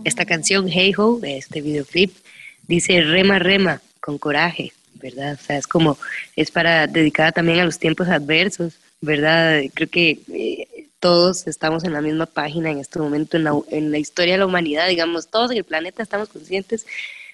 [0.08, 2.12] esta canción Hey Ho, de este videoclip,
[2.66, 5.38] dice rema, rema, con coraje, ¿verdad?
[5.40, 5.98] O sea, es como,
[6.34, 9.62] es para dedicada también a los tiempos adversos, ¿verdad?
[9.74, 13.92] Creo que eh, todos estamos en la misma página en este momento, en la, en
[13.92, 16.86] la historia de la humanidad, digamos, todos en el planeta estamos conscientes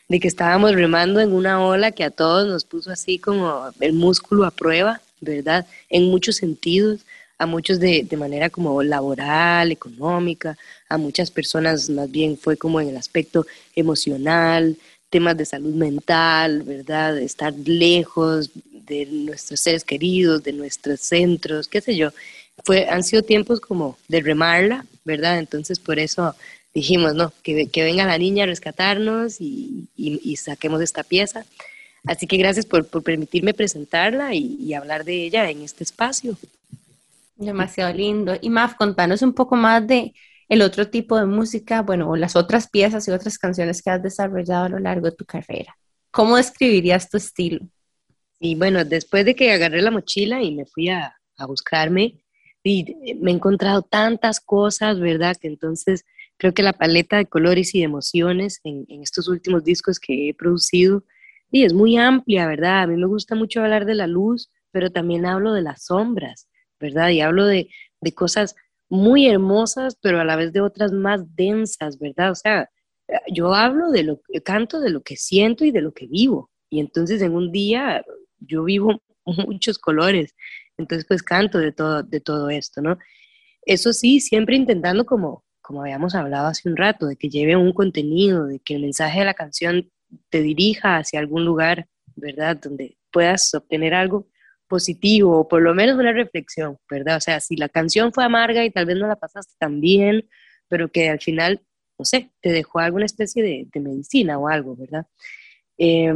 [0.09, 3.95] de que estábamos remando en una ola que a todos nos puso así como el
[3.95, 5.67] músculo a prueba, ¿verdad?
[5.89, 7.01] En muchos sentidos,
[7.45, 10.57] a muchos de, de, manera como laboral, económica,
[10.89, 14.77] a muchas personas más bien fue como en el aspecto emocional,
[15.11, 17.17] temas de salud mental, ¿verdad?
[17.19, 22.11] Estar lejos de nuestros seres queridos, de nuestros centros, qué sé yo.
[22.65, 25.39] Fue, han sido tiempos como de remarla, ¿verdad?
[25.39, 26.35] Entonces por eso
[26.75, 29.89] dijimos, no, que, que venga la niña a rescatarnos y,
[30.37, 31.47] saquemos esta pieza.
[32.05, 36.37] Así que gracias por, por permitirme presentarla y, hablar de ella en este espacio.
[37.37, 38.35] Demasiado lindo.
[38.41, 40.15] Y Maf, contanos un poco más de
[40.49, 44.03] el otro tipo de música, bueno, o las otras piezas y otras canciones que has
[44.03, 45.77] desarrollado a lo largo de tu carrera.
[46.11, 47.67] ¿Cómo describirías tu estilo?
[48.39, 52.25] Y bueno, después de que agarré la mochila y me fui a, a buscarme,
[52.65, 55.37] y me he encontrado tantas cosas, ¿verdad?
[55.37, 56.05] Que entonces
[56.39, 60.31] creo que la paleta de colores y de emociones en, en estos últimos discos que
[60.31, 61.05] he producido
[61.51, 62.83] y es muy amplia, ¿verdad?
[62.83, 66.49] A mí me gusta mucho hablar de la luz, pero también hablo de las sombras,
[66.81, 67.11] ¿verdad?
[67.11, 68.57] Y hablo de, de cosas
[68.89, 72.31] muy hermosas, pero a la vez de otras más densas, ¿verdad?
[72.31, 72.71] O sea,
[73.33, 76.51] yo hablo de lo canto, de lo que siento y de lo que vivo.
[76.71, 78.05] Y entonces en un día
[78.39, 80.35] yo vivo muchos colores,
[80.77, 82.99] entonces pues canto de todo, de todo esto, ¿no?
[83.67, 87.73] Eso sí, siempre intentando como, como habíamos hablado hace un rato, de que lleve un
[87.73, 89.91] contenido, de que el mensaje de la canción
[90.29, 92.59] te dirija hacia algún lugar, ¿verdad?
[92.61, 94.29] Donde puedas obtener algo
[94.69, 97.17] positivo o por lo menos una reflexión, ¿verdad?
[97.17, 100.29] O sea, si la canción fue amarga y tal vez no la pasaste tan bien,
[100.69, 101.63] pero que al final,
[101.99, 105.07] no sé, te dejó alguna especie de, medicina o algo, ¿verdad?
[105.79, 106.13] Eh,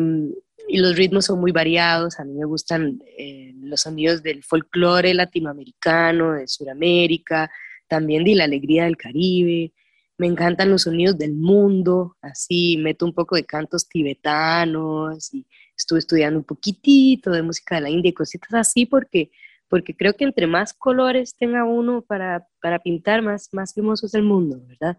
[0.68, 5.14] y los ritmos son muy variados, a mí me gustan eh, los sonidos del folclore
[5.14, 7.50] latinoamericano, de Sudamérica,
[7.88, 9.72] también de la alegría del Caribe,
[10.18, 15.46] me encantan los sonidos del mundo, así meto un poco de cantos tibetanos y
[15.78, 19.30] estuve estudiando un poquitito de música de la India y cositas así porque,
[19.68, 24.14] porque creo que entre más colores tenga uno para, para pintar, más, más hermoso es
[24.14, 24.98] el mundo, ¿verdad?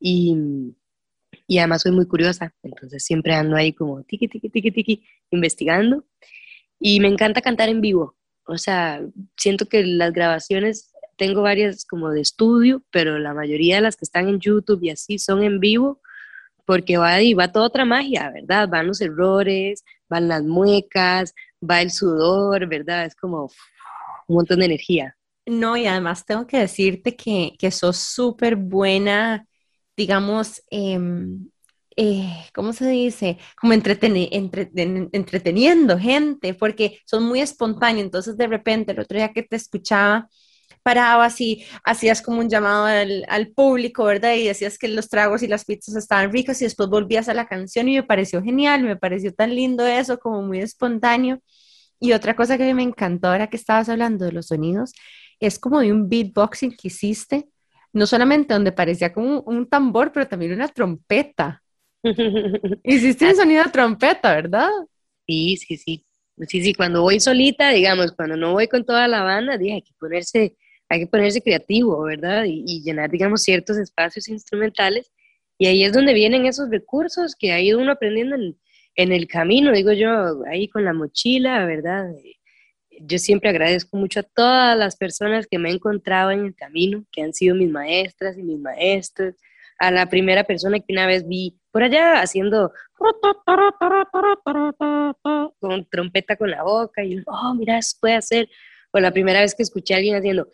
[0.00, 0.36] Y,
[1.46, 6.04] y además soy muy curiosa, entonces siempre ando ahí como tiki, tiki, tiki, tiki, investigando.
[6.80, 8.16] Y me encanta cantar en vivo,
[8.48, 9.02] o sea,
[9.36, 14.04] siento que las grabaciones tengo varias como de estudio, pero la mayoría de las que
[14.06, 16.00] están en YouTube y así son en vivo,
[16.64, 18.68] porque va ahí, va toda otra magia, ¿verdad?
[18.68, 21.34] Van los errores, van las muecas,
[21.68, 23.06] va el sudor, ¿verdad?
[23.06, 23.50] Es como
[24.28, 25.16] un montón de energía.
[25.46, 29.46] No, y además tengo que decirte que, que sos súper buena,
[29.96, 31.48] digamos, em,
[31.96, 33.38] eh, ¿cómo se dice?
[33.60, 38.04] Como entreteniendo gente, porque son muy espontáneos.
[38.04, 40.28] Entonces, de repente, el otro día que te escuchaba,
[40.82, 44.34] parabas y hacías como un llamado al, al, público, ¿verdad?
[44.34, 47.46] Y decías que los tragos y las pizzas estaban ricos y después volvías a la
[47.46, 51.40] canción y me pareció genial, me pareció tan lindo eso, como muy espontáneo.
[52.00, 54.92] Y otra cosa que me encantó ahora que estabas hablando de los sonidos,
[55.40, 57.48] es como de un beatboxing que hiciste,
[57.92, 61.62] no solamente donde parecía como un tambor, pero también una trompeta.
[62.84, 64.68] Hiciste un sonido de trompeta, ¿verdad?
[65.26, 66.04] Sí, sí, sí.
[66.46, 69.92] Sí, sí, cuando voy solita, digamos, cuando no voy con toda la banda, hay que
[69.98, 70.56] ponerse
[70.88, 72.44] hay que ponerse creativo, ¿verdad?
[72.46, 75.12] Y, llenar, digamos, ciertos espacios instrumentales.
[75.58, 78.56] Y ahí es donde vienen esos recursos que ha ido uno aprendiendo en,
[78.94, 82.10] en el camino, digo yo, ahí con la mochila, ¿verdad?
[83.00, 87.04] Yo siempre agradezco mucho a todas las personas que me he encontrado en el camino,
[87.12, 89.34] que han sido mis maestras y mis maestros,
[89.78, 92.72] a la primera persona que una vez vi por allá haciendo
[95.60, 98.48] con trompeta con la boca y oh, mira, eso puede hacer.
[98.90, 100.48] O la primera vez que escuché a alguien haciendo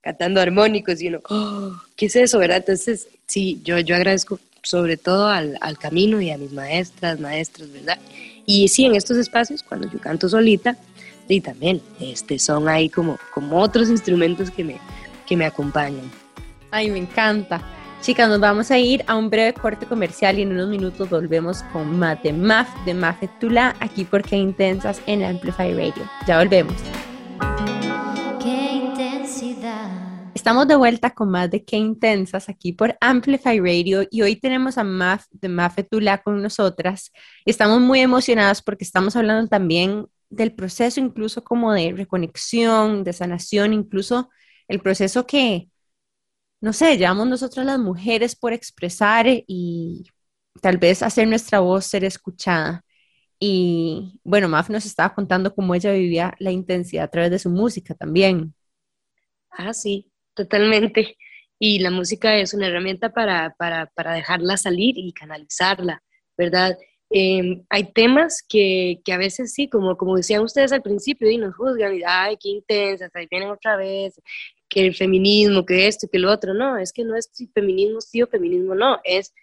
[0.00, 2.56] cantando armónicos y uno, oh, ¿qué es eso, verdad?
[2.56, 7.70] Entonces, sí, yo, yo agradezco sobre todo al, al, camino y a mis maestras, maestros,
[7.70, 7.98] ¿verdad?
[8.46, 10.78] Y sí, en estos espacios, cuando yo canto solita,
[11.34, 14.80] y también este, son ahí como, como otros instrumentos que me,
[15.30, 16.10] que me acompañan.
[16.72, 17.62] Ay, me encanta.
[18.00, 21.62] Chicas, nos vamos a ir a un breve corte comercial y en unos minutos volvemos
[21.72, 26.02] con Mate Maf de Mafe Tula aquí por Qué Intensas en Amplify Radio.
[26.26, 26.74] Ya volvemos.
[28.42, 29.88] Qué intensidad.
[30.34, 34.78] Estamos de vuelta con más de Qué Intensas aquí por Amplify Radio y hoy tenemos
[34.78, 37.12] a Maf de Mafe Tula con nosotras.
[37.44, 43.72] Estamos muy emocionadas porque estamos hablando también del proceso incluso como de reconexión, de sanación,
[43.72, 44.28] incluso
[44.70, 45.68] el proceso que,
[46.60, 50.06] no sé, llevamos nosotras las mujeres por expresar y
[50.62, 52.84] tal vez hacer nuestra voz ser escuchada.
[53.40, 57.50] Y bueno, Maf nos estaba contando cómo ella vivía la intensidad a través de su
[57.50, 58.54] música también.
[59.50, 61.16] Ah, sí, totalmente.
[61.58, 66.02] Y la música es una herramienta para, para, para dejarla salir y canalizarla,
[66.38, 66.78] ¿verdad?
[67.10, 71.38] Em, hay temas que, que, a veces sí, como, como decían ustedes al principio, y
[71.38, 74.14] nos juzgan, y ay, qué intensas, ahí vienen otra vez,
[74.70, 76.54] que el feminismo, que esto, que lo otro.
[76.54, 79.34] No, es que no es feminismo sí o feminismo no, es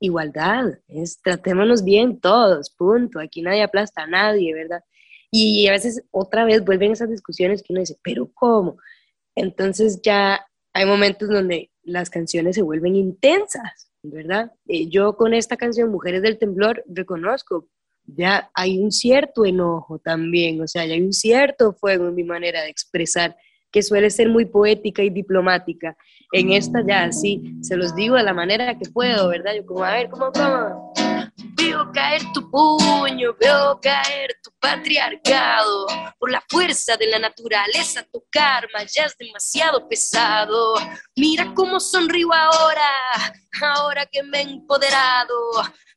[0.00, 3.20] igualdad, es tratémonos bien todos, punto.
[3.20, 4.82] Aquí nadie aplasta a nadie, ¿verdad?
[5.30, 8.76] Y a veces otra vez vuelven esas discusiones que uno dice, pero ¿cómo?
[9.34, 14.52] Entonces ya hay momentos donde las canciones se vuelven intensas, ¿verdad?
[14.68, 17.68] Eh, yo con esta canción, Mujeres del Temblor, reconozco,
[18.06, 22.24] ya hay un cierto enojo también, o sea, ya hay un cierto fuego en mi
[22.24, 23.36] manera de expresar
[23.74, 25.96] que suele ser muy poética y diplomática.
[26.30, 29.52] En esta ya sí, se los digo de la manera que puedo, ¿verdad?
[29.56, 30.92] Yo como, a ver, ¿cómo, cómo?
[31.56, 35.88] Veo caer tu puño, veo caer tu patriarcado.
[36.20, 40.74] Por la fuerza de la naturaleza, tu karma ya es demasiado pesado.
[41.16, 45.34] Mira cómo sonrío ahora, ahora que me he empoderado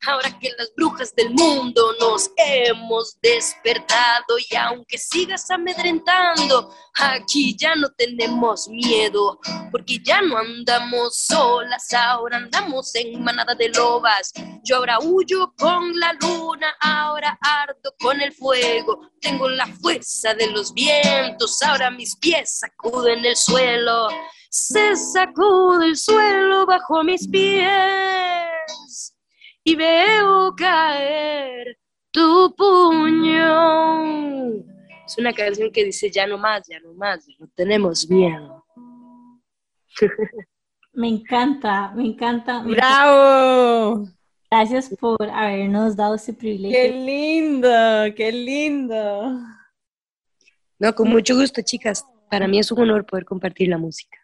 [0.06, 7.76] ahora que las brujas del mundo nos hemos despertado y aunque sigas amedrentando, aquí ya
[7.76, 9.40] no tenemos miedo,
[9.72, 14.32] porque ya no andamos solas, ahora andamos en manada de lobas.
[14.64, 20.48] Yo ahora huyo con la luna, ahora ardo con el fuego, tengo la fuerza de
[20.48, 24.08] los vientos, ahora mis pies sacuden el suelo.
[24.50, 29.17] Se sacude el suelo bajo mis pies
[29.68, 31.78] y veo caer
[32.12, 33.44] tu puño.
[35.06, 38.66] Es una canción que dice ya no más, ya no más, no tenemos miedo.
[40.94, 42.64] Me encanta, me encanta.
[42.64, 44.08] ¡Bravo!
[44.50, 46.76] Gracias por habernos dado ese privilegio.
[46.76, 47.70] ¡Qué lindo!
[48.16, 49.40] ¡Qué lindo!
[50.80, 52.04] No, con mucho gusto, chicas.
[52.32, 54.18] Para mí es un honor poder compartir la música.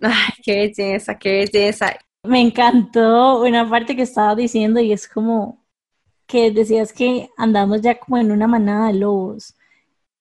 [0.00, 1.96] ¡Ay, qué belleza, qué belleza!
[2.24, 5.64] Me encantó una parte que estaba diciendo y es como
[6.26, 9.56] que decías que andamos ya como en una manada de lobos.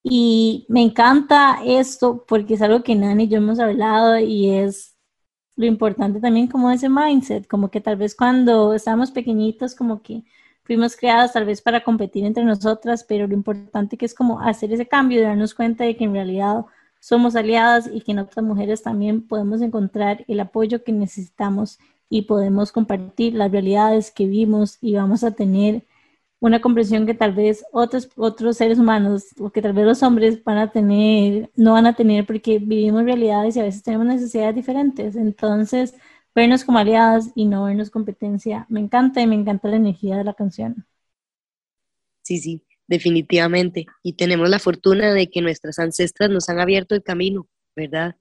[0.04, 4.96] Y me encanta esto porque es algo que Nani y yo hemos hablado y es
[5.58, 10.24] lo importante también como ese mindset, como que tal vez cuando estábamos pequeñitos como que
[10.64, 14.72] fuimos creadas tal vez para competir entre nosotras, pero lo importante que es como hacer
[14.74, 16.66] ese cambio y darnos cuenta de que en realidad
[17.00, 21.80] somos aliadas y que en otras mujeres también podemos encontrar el apoyo que necesitamos
[22.10, 25.86] y podemos compartir las realidades que vimos y vamos a tener
[26.40, 30.44] una comprensión que tal vez otros, otros seres humanos o que tal vez los hombres
[30.44, 34.56] van a tener, no van a tener porque vivimos realidades y a veces tenemos necesidades
[34.56, 35.16] diferentes.
[35.16, 35.96] Entonces,
[36.36, 40.24] vernos como aliadas y no vernos competencia, me encanta y me encanta la energía de
[40.26, 40.86] la canción.
[42.22, 43.86] Sí, sí, definitivamente.
[44.04, 48.16] Y tenemos la fortuna de que nuestras ancestras nos han abierto el camino, ¿verdad?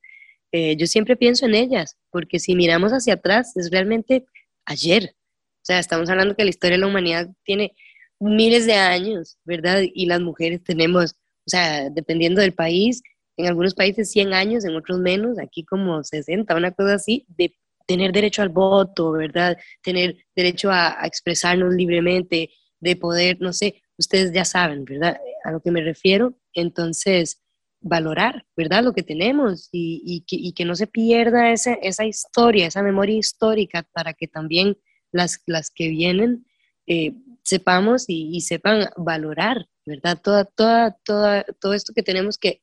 [0.52, 4.24] Eh, yo siempre pienso en ellas, porque si miramos hacia atrás, es realmente
[4.64, 5.14] ayer.
[5.14, 7.74] O sea, estamos hablando que la historia de la humanidad tiene
[8.20, 9.82] miles de años, ¿verdad?
[9.82, 13.02] Y las mujeres tenemos, o sea, dependiendo del país,
[13.36, 17.54] en algunos países 100 años, en otros menos, aquí como 60, una cosa así, de
[17.86, 19.56] tener derecho al voto, ¿verdad?
[19.82, 22.50] Tener derecho a, a expresarnos libremente,
[22.80, 25.18] de poder, no sé, ustedes ya saben, ¿verdad?
[25.44, 26.34] A lo que me refiero.
[26.54, 27.40] Entonces,
[27.80, 28.82] valorar, ¿verdad?
[28.82, 30.24] Lo que tenemos y,
[30.56, 34.76] que, no se pierda esa historia, esa memoria histórica para que también
[35.12, 36.46] las, las que vienen
[36.86, 40.20] eh, sepamos y, sepan valorar, ¿verdad?
[40.20, 42.60] Toda, toda, toda, todo esto que tenemos que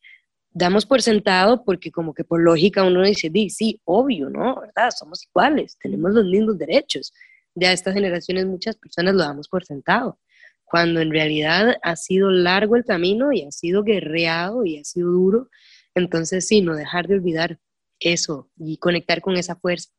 [0.52, 4.62] damos por sentado porque como que por lógica uno dice, sí, obvio, ¿no?
[4.62, 4.92] ¿Verdad?
[4.92, 7.14] Somos iguales, tenemos los mismos derechos.
[7.56, 10.20] Ya estas generaciones muchas personas lo damos por sentado
[10.66, 15.12] cuando en realidad ha sido largo el camino y ha sido guerreado y ha sido
[15.12, 15.50] duro.
[15.96, 17.60] Entonces, sí, no dejar de olvidar
[18.00, 19.90] eso y conectar con esa fuerza.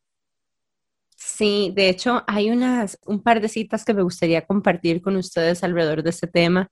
[1.16, 5.62] Sí, de hecho, hay unas, un par de citas que me gustaría compartir con ustedes
[5.62, 6.68] alrededor de este tema.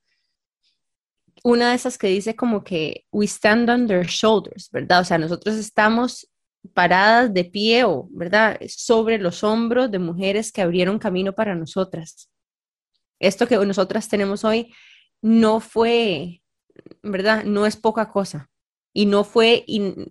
[1.45, 5.01] Una de esas que dice como que we stand on their shoulders, ¿verdad?
[5.01, 6.29] O sea, nosotros estamos
[6.75, 8.59] paradas de pie o, ¿verdad?
[8.69, 12.32] Sobre los hombros de mujeres que abrieron camino para nosotras
[13.23, 14.75] esto que nosotras tenemos hoy
[15.23, 16.43] no fue,
[17.03, 17.45] ¿verdad?
[17.45, 18.51] No es poca cosa
[18.93, 19.65] y no fue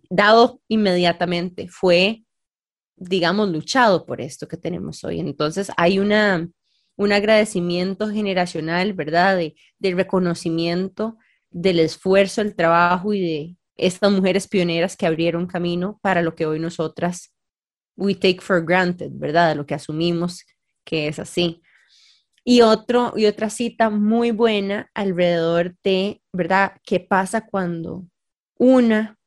[0.09, 2.23] dado inmediatamente, fue,
[2.95, 5.19] digamos, luchado por esto que tenemos hoy.
[5.19, 6.49] Entonces hay una,
[6.95, 9.35] un agradecimiento generacional, ¿verdad?
[9.35, 11.17] De, de reconocimiento
[11.49, 16.45] del esfuerzo, el trabajo y de estas mujeres pioneras que abrieron camino para lo que
[16.45, 17.33] hoy nosotras
[17.97, 19.55] we take for granted, ¿verdad?
[19.55, 20.45] Lo que asumimos
[20.85, 21.61] que es así.
[22.43, 26.73] Y, otro, y otra cita muy buena alrededor de, ¿verdad?
[26.83, 28.05] ¿Qué pasa cuando
[28.57, 29.17] una,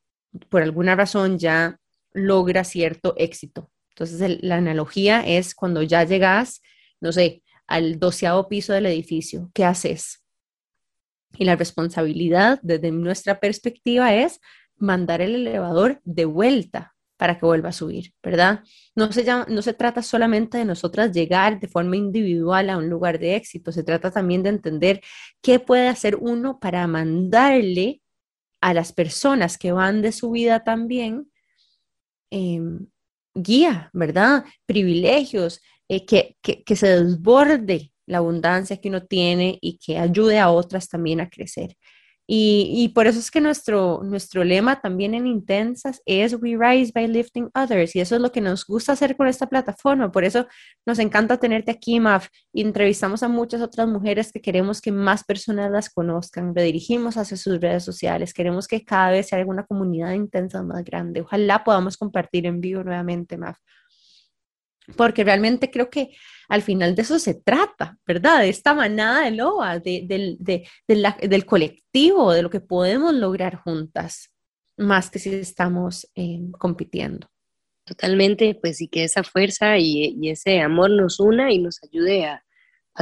[0.49, 1.79] por alguna razón, ya
[2.13, 3.71] logra cierto éxito?
[3.89, 6.61] Entonces, la analogía es cuando ya llegas,
[6.99, 10.21] no sé, al doceavo piso del edificio, ¿qué haces?
[11.37, 14.41] Y la responsabilidad desde nuestra perspectiva es
[14.77, 18.63] mandar el elevador de vuelta para que vuelva a subir, ¿verdad?
[18.95, 23.19] No se, no se trata solamente de nosotras llegar de forma individual a un lugar
[23.19, 25.01] de éxito, se trata también de entender
[25.41, 28.01] qué puede hacer uno para mandarle
[28.61, 31.31] a las personas que van de su vida también
[32.31, 32.87] em,
[33.33, 34.45] guía, ¿verdad?
[34.65, 40.39] Privilegios, eh, que, que, que se desborde la abundancia que uno tiene y que ayude
[40.39, 41.77] a otras también a crecer.
[42.27, 47.07] Y, por eso es que nuestro, nuestro lema también en Intensas es We Rise by
[47.07, 47.95] Lifting Others.
[47.95, 50.11] Y eso es lo que nos gusta hacer con esta plataforma.
[50.11, 50.47] Por eso
[50.85, 52.27] nos encanta tenerte aquí, Maf.
[52.53, 56.55] entrevistamos a muchas otras mujeres que queremos que más personas las conozcan.
[56.55, 58.33] Redirigimos hacia sus redes sociales.
[58.33, 61.21] Queremos que cada vez sea una comunidad intensa más grande.
[61.21, 63.57] Ojalá podamos compartir en vivo nuevamente, Maf
[64.95, 66.15] porque realmente creo que
[66.47, 68.41] al final de eso se trata, ¿verdad?
[68.41, 74.31] De esta manada de loa, del colectivo, de lo que podemos lograr juntas,
[74.77, 77.29] más que si estamos eh, compitiendo.
[77.85, 82.43] Totalmente, pues y que esa fuerza y, ese amor nos una y nos ayude a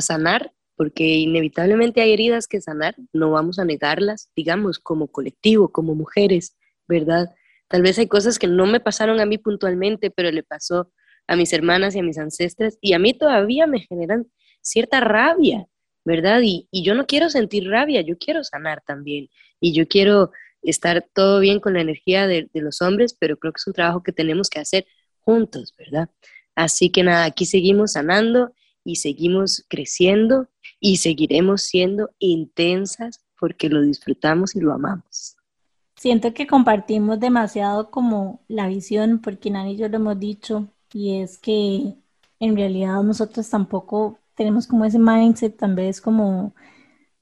[0.02, 5.96] sanar, porque inevitablemente hay heridas que sanar, no vamos a negarlas, digamos, como colectivo, como
[5.96, 6.58] mujeres,
[6.88, 7.30] ¿verdad?
[7.68, 10.92] Tal vez hay cosas que no me pasaron a mí puntualmente, pero le pasó
[11.28, 14.28] a mis hermanas y a mis ancestras, y a mí todavía me generan
[14.62, 15.68] cierta rabia,
[16.06, 16.42] ¿verdad?
[16.44, 21.40] Y, yo no quiero sentir rabia, yo quiero sanar también, y yo quiero estar todo
[21.40, 24.12] bien con la energía de, de los hombres, pero creo que es un trabajo que
[24.12, 24.86] tenemos que hacer
[25.20, 26.10] juntos, ¿verdad?
[26.56, 28.54] Así que nada, aquí seguimos sanando
[28.84, 30.48] y seguimos creciendo
[30.80, 35.36] y seguiremos siendo intensas porque lo disfrutamos y lo amamos.
[35.96, 41.22] Siento que compartimos demasiado como la visión, porque Nani y yo lo hemos dicho, y
[41.22, 41.96] es que
[42.40, 46.54] en realidad nosotros tampoco tenemos como ese mindset, tal vez como,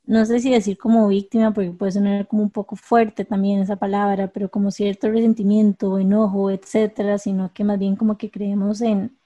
[0.05, 3.77] no sé si decir como víctima, porque puede sonar como un poco fuerte también esa
[3.77, 9.17] palabra, pero como cierto resentimiento, enojo, etcétera, sino que más bien como que creemos en,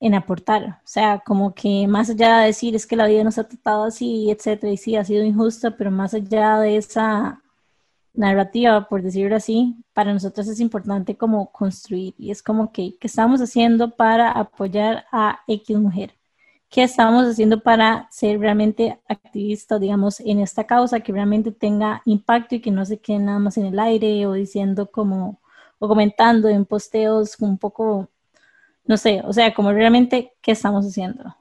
[0.00, 3.38] en aportar, o sea, como que más allá de decir es que la vida nos
[3.38, 7.42] ha tratado así, etcétera, y sí, ha sido injusta, pero más allá de esa
[8.18, 13.06] narrativa, por decirlo así, para nosotros es importante como construir y es como que, ¿qué
[13.06, 16.14] estamos haciendo para apoyar a X mujer?
[16.68, 22.56] ¿Qué estamos haciendo para ser realmente activistas, digamos, en esta causa que realmente tenga impacto
[22.56, 25.40] y que no se quede nada más en el aire o diciendo como,
[25.78, 28.10] o comentando en posteos un poco,
[28.84, 31.36] no sé, o sea, como realmente, ¿qué estamos haciendo?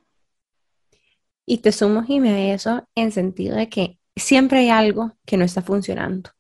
[1.45, 5.45] Y te sumo, Jimmy, a eso en sentido de que siempre hay algo que no
[5.45, 6.36] está funcionando.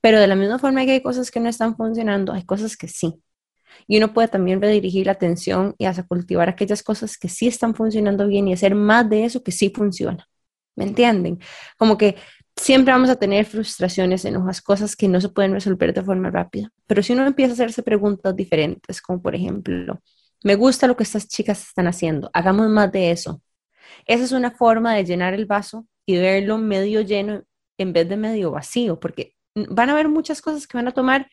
[0.00, 2.88] Pero de la misma forma que hay cosas que no están funcionando, hay cosas que
[2.88, 3.22] sí.
[3.86, 7.74] Y uno puede también redirigir la atención y hasta cultivar aquellas cosas que sí están
[7.74, 10.28] funcionando bien y hacer más de eso que sí funciona.
[10.76, 11.40] ¿Me entienden?
[11.76, 12.16] Como que
[12.56, 16.70] siempre vamos a tener frustraciones, enojos, cosas que no se pueden resolver de forma rápida.
[16.86, 20.00] Pero si uno empieza a hacerse preguntas diferentes, como por ejemplo,
[20.44, 23.42] me gusta lo que estas chicas están haciendo, hagamos más de eso.
[24.06, 27.42] Esa es una forma de llenar el vaso y verlo medio lleno
[27.78, 31.28] en vez de medio vacío, porque van a haber muchas cosas que van a tomar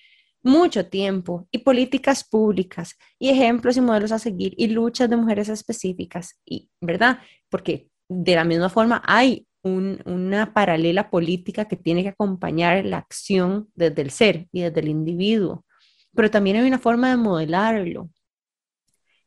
[0.45, 5.49] mucho tiempo y políticas públicas y ejemplos y modelos a seguir y luchas de mujeres
[5.49, 7.20] específicas, y, ¿verdad?
[7.49, 13.70] Porque de la misma forma hay una paralela política que tiene que acompañar la acción
[13.74, 15.66] desde el ser y desde el individuo,
[16.13, 18.11] pero también hay una forma de modelarlo.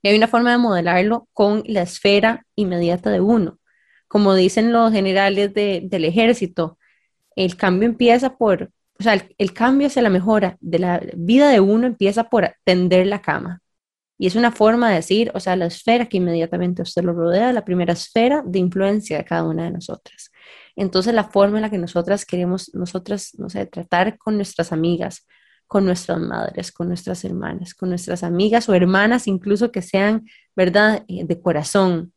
[0.01, 3.59] Y hay una forma de modelarlo con la esfera inmediata de uno.
[4.07, 6.79] Como dicen los generales del ejército,
[7.35, 11.61] el cambio empieza por o sea, el, cambio hacia la mejora de la vida de
[11.61, 13.61] uno empieza por tender la cama.
[14.19, 17.53] Y es una forma de decir, o sea, la esfera que inmediatamente usted lo rodea,
[17.53, 20.33] la primera esfera de influencia de cada una de nosotras.
[20.75, 25.27] Entonces, la forma en la que nosotras queremos, nosotras, no tratar con nuestras amigas,
[25.69, 30.27] con nuestras madres, con nuestras hermanas, con nuestras amigas o hermanas, incluso que sean,
[30.57, 32.13] ¿verdad?, eh, de corazón.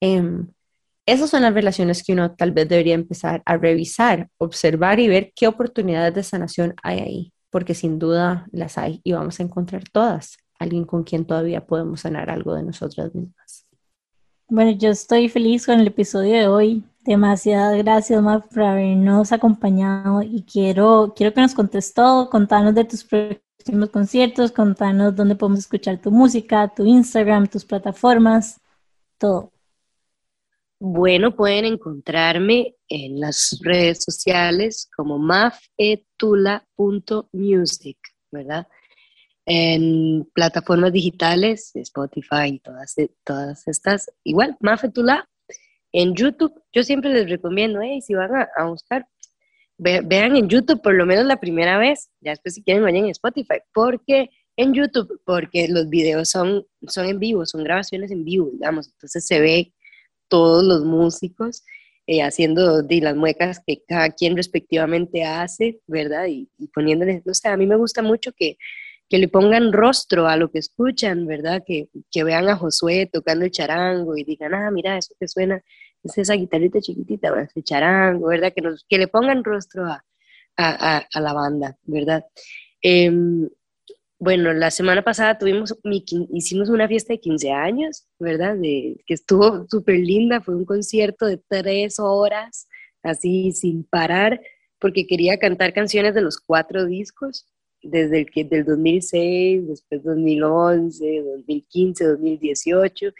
[0.00, 0.48] Em,
[1.08, 5.32] esas son las relaciones que uno tal vez debería empezar a revisar, observar y ver
[5.34, 9.84] qué oportunidades de sanación hay ahí, porque sin duda las hay y vamos a encontrar
[9.90, 13.66] todas, alguien con quien todavía podemos sanar algo de nosotras mismas.
[14.50, 16.84] Bueno, yo estoy feliz con el episodio de hoy.
[17.04, 22.84] Demasiadas gracias, Maf, por habernos acompañado y quiero, quiero que nos contes todo, contanos de
[22.84, 28.60] tus próximos conciertos, contanos dónde podemos escuchar tu música, tu Instagram, tus plataformas,
[29.16, 29.52] todo.
[30.80, 37.98] Bueno, pueden encontrarme en las redes sociales como mafetula.music,
[38.30, 38.68] ¿verdad?
[39.44, 45.28] En plataformas digitales, Spotify y todas, todas estas, igual, Mafetula.
[45.90, 49.08] En YouTube, yo siempre les recomiendo, hey, si van a, buscar,
[49.78, 53.10] vean en YouTube por lo menos la primera vez, ya después si quieren vayan en
[53.10, 58.48] Spotify, porque en YouTube, porque los videos son, son en vivo, son grabaciones en vivo,
[58.52, 59.72] digamos, entonces se ve
[60.28, 61.64] todos los músicos
[62.06, 66.26] eh, haciendo de las muecas que cada quien respectivamente hace, ¿verdad?
[66.26, 68.56] Y, y poniéndoles, no sé, a mí me gusta mucho que,
[69.08, 71.62] que le pongan rostro a lo que escuchan, ¿verdad?
[71.66, 75.62] Que, que, vean a Josué tocando el charango y digan, ah, mira, eso que suena
[76.02, 78.52] es esa guitarrita chiquitita, ese charango, ¿verdad?
[78.54, 80.04] Que, nos, que le pongan rostro a,
[80.56, 82.24] a, a la banda, ¿verdad?
[82.82, 83.10] Eh,
[84.20, 85.76] bueno, la semana pasada tuvimos,
[86.32, 88.56] hicimos una fiesta de 15 años, ¿verdad?
[88.60, 92.68] Que estuvo súper linda, fue un concierto de tres horas,
[93.02, 94.40] así sin parar,
[94.80, 97.46] porque quería cantar canciones de los cuatro discos,
[97.80, 103.12] desde el que del 2006, después 2011, 2015, 2018,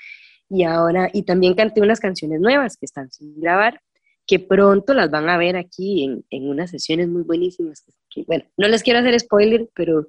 [0.51, 3.81] y ahora, y también canté unas canciones nuevas que están sin grabar,
[4.27, 7.85] que pronto las van a ver aquí en, en unas sesiones muy buenísimas.
[8.27, 10.09] Bueno, no les quiero hacer spoiler, pero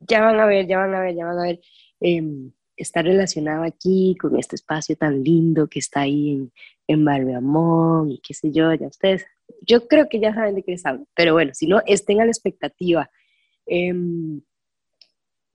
[0.00, 1.60] ya van a ver, ya van a ver, ya van a ver,
[2.00, 6.52] em, está relacionado aquí con este espacio tan lindo que está ahí en,
[6.86, 9.24] en Barbeamón y qué sé yo, ya ustedes,
[9.62, 12.24] yo creo que ya saben de qué les hablo, pero bueno, si no, estén a
[12.24, 13.10] la expectativa.
[13.66, 14.42] Em,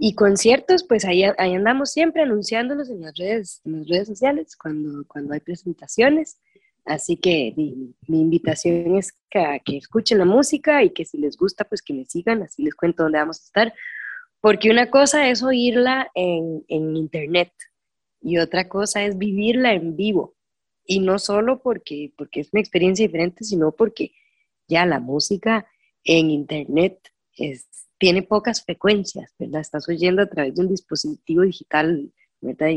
[0.03, 4.55] y conciertos, pues ahí, ahí, andamos siempre anunciándolos en las redes, en las redes sociales
[4.55, 6.39] cuando, cuando hay presentaciones.
[6.85, 11.37] Así que mi, mi invitación es que, que, escuchen la música y que si les
[11.37, 13.73] gusta, pues que me sigan, así les cuento dónde vamos a estar.
[14.41, 17.53] Porque una cosa es oírla en, en internet
[18.21, 20.35] y otra cosa es vivirla en vivo.
[20.85, 24.11] Y no solo porque, porque es una experiencia diferente, sino porque
[24.67, 25.67] ya la música
[26.03, 26.97] en internet
[27.37, 27.67] es,
[27.97, 29.61] tiene pocas frecuencias, ¿verdad?
[29.61, 32.11] Estás oyendo a través de un dispositivo digital,
[32.41, 32.69] ¿verdad?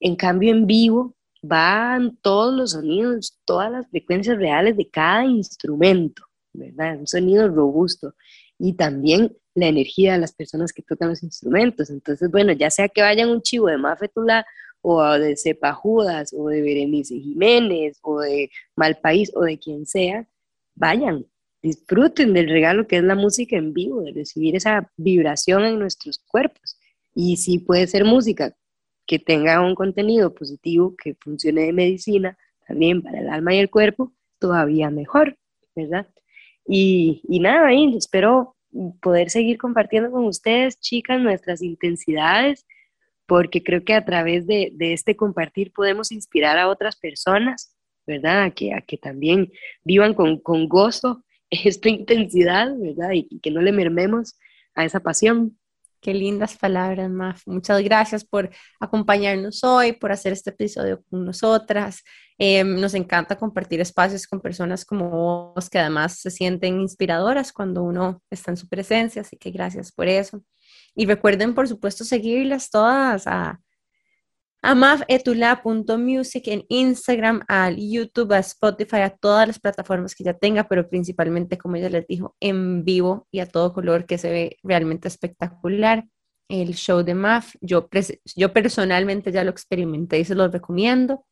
[0.00, 6.24] En cambio, en vivo van todos los sonidos, todas las frecuencias reales de cada instrumento,
[6.52, 6.98] ¿verdad?
[6.98, 8.14] Un sonido robusto.
[8.58, 11.90] Y también la energía de las personas que tocan los instrumentos.
[11.90, 14.46] Entonces, bueno, ya sea que vayan un chivo de Mafetula
[14.80, 20.26] o de Cepa Judas o de Berenice Jiménez o de Malpaís o de quien sea,
[20.74, 21.26] vayan,
[21.62, 26.18] disfruten del regalo que es la música en vivo, de recibir esa vibración en nuestros
[26.18, 26.76] cuerpos.
[27.14, 28.56] Y si puede ser música
[29.06, 33.70] que tenga un contenido positivo, que funcione de medicina, también para el alma y el
[33.70, 35.36] cuerpo, todavía mejor,
[35.76, 36.06] ¿verdad?
[36.66, 38.51] Y, y nada, ahí espero
[39.00, 42.66] poder seguir compartiendo con ustedes, chicas, nuestras intensidades,
[43.26, 48.44] porque creo que a través de, este compartir podemos inspirar a otras personas, ¿verdad?
[48.44, 49.52] A que, a que también
[49.84, 53.12] vivan con, con gozo esta intensidad, ¿verdad?
[53.12, 54.38] Y, que no le mermemos
[54.74, 55.58] a esa pasión.
[56.00, 57.46] Qué lindas palabras, Maf.
[57.46, 58.50] Muchas gracias por
[58.80, 62.02] acompañarnos hoy, por hacer este episodio con nosotras.
[62.44, 65.08] Em, nos encanta compartir espacios con personas como
[65.54, 69.92] vos que además se sienten inspiradoras cuando uno está en su presencia, así que gracias
[69.92, 70.42] por eso.
[70.96, 73.60] Y recuerden, por supuesto, seguirlas todas a,
[74.60, 80.66] a mafetula.music en Instagram, al YouTube, a Spotify, a todas las plataformas que ya tenga,
[80.66, 84.56] pero principalmente, como ella les dijo, en vivo y a todo color que se ve
[84.64, 86.06] realmente espectacular.
[86.48, 87.88] El show de MAF, yo,
[88.34, 91.24] yo personalmente ya lo experimenté y se los recomiendo.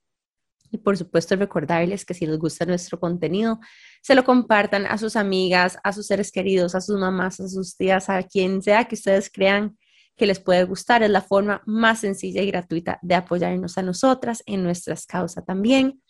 [0.71, 3.59] Y por supuesto recordarles que si les gusta nuestro contenido,
[4.03, 7.77] se lo compartan a sus amigas, a sus seres queridos, a sus mamás, a sus
[7.77, 9.77] tías, a quien sea que ustedes crean
[10.17, 11.03] que les puede gustar.
[11.03, 16.01] Es la forma más sencilla y gratuita de apoyarnos a nosotras en nuestras causas también.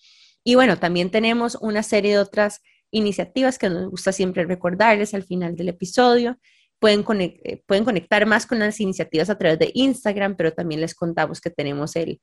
[0.44, 5.24] Y bueno, también tenemos una serie de otras iniciativas que nos gusta siempre recordarles al
[5.24, 6.38] final del episodio.
[6.78, 10.94] Pueden, eh, pueden conectar más con las iniciativas a través de Instagram, pero también les
[10.94, 12.20] contamos que tenemos el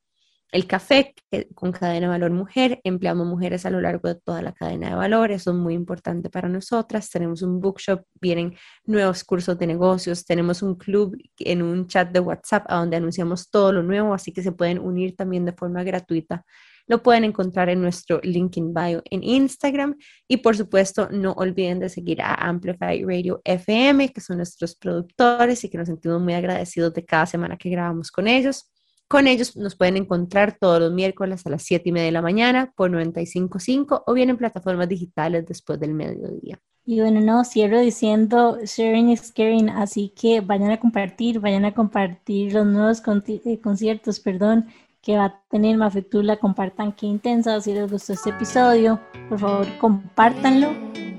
[0.51, 1.13] el café
[1.55, 4.95] con cadena de valor mujer, empleamos mujeres a lo largo de toda la cadena de
[4.95, 7.09] valor, eso es muy importante para nosotras.
[7.09, 12.21] Tenemos un bookshop, vienen nuevos cursos de negocios, tenemos un club en un chat de
[12.21, 15.83] WhatsApp a donde anunciamos todo lo nuevo, así que se pueden unir también de forma
[15.83, 16.45] gratuita.
[16.89, 21.79] Lo pueden encontrar en nuestro link in bio en Instagram y por supuesto no olviden
[21.79, 26.33] de seguir a Amplify Radio FM, que son nuestros productores y que nos sentimos muy
[26.33, 28.71] agradecidos de cada semana que grabamos con ellos.
[29.07, 32.21] Con ellos nos pueden encontrar todos los miércoles a las 7 y media de la
[32.21, 36.59] mañana por 95.5 o bien en plataformas digitales después del mediodía.
[36.85, 41.73] Y bueno, no, cierro diciendo sharing is caring, así que vayan a compartir, vayan a
[41.73, 44.67] compartir los nuevos eh, conciertos, perdón,
[45.01, 49.67] que va a tener Mafetula, compartan qué intensa, si les gustó este episodio, por favor
[49.79, 50.69] compártanlo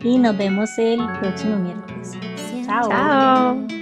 [0.02, 2.12] y nos vemos el próximo miércoles.
[2.64, 2.88] Chao.
[2.88, 3.77] Chao.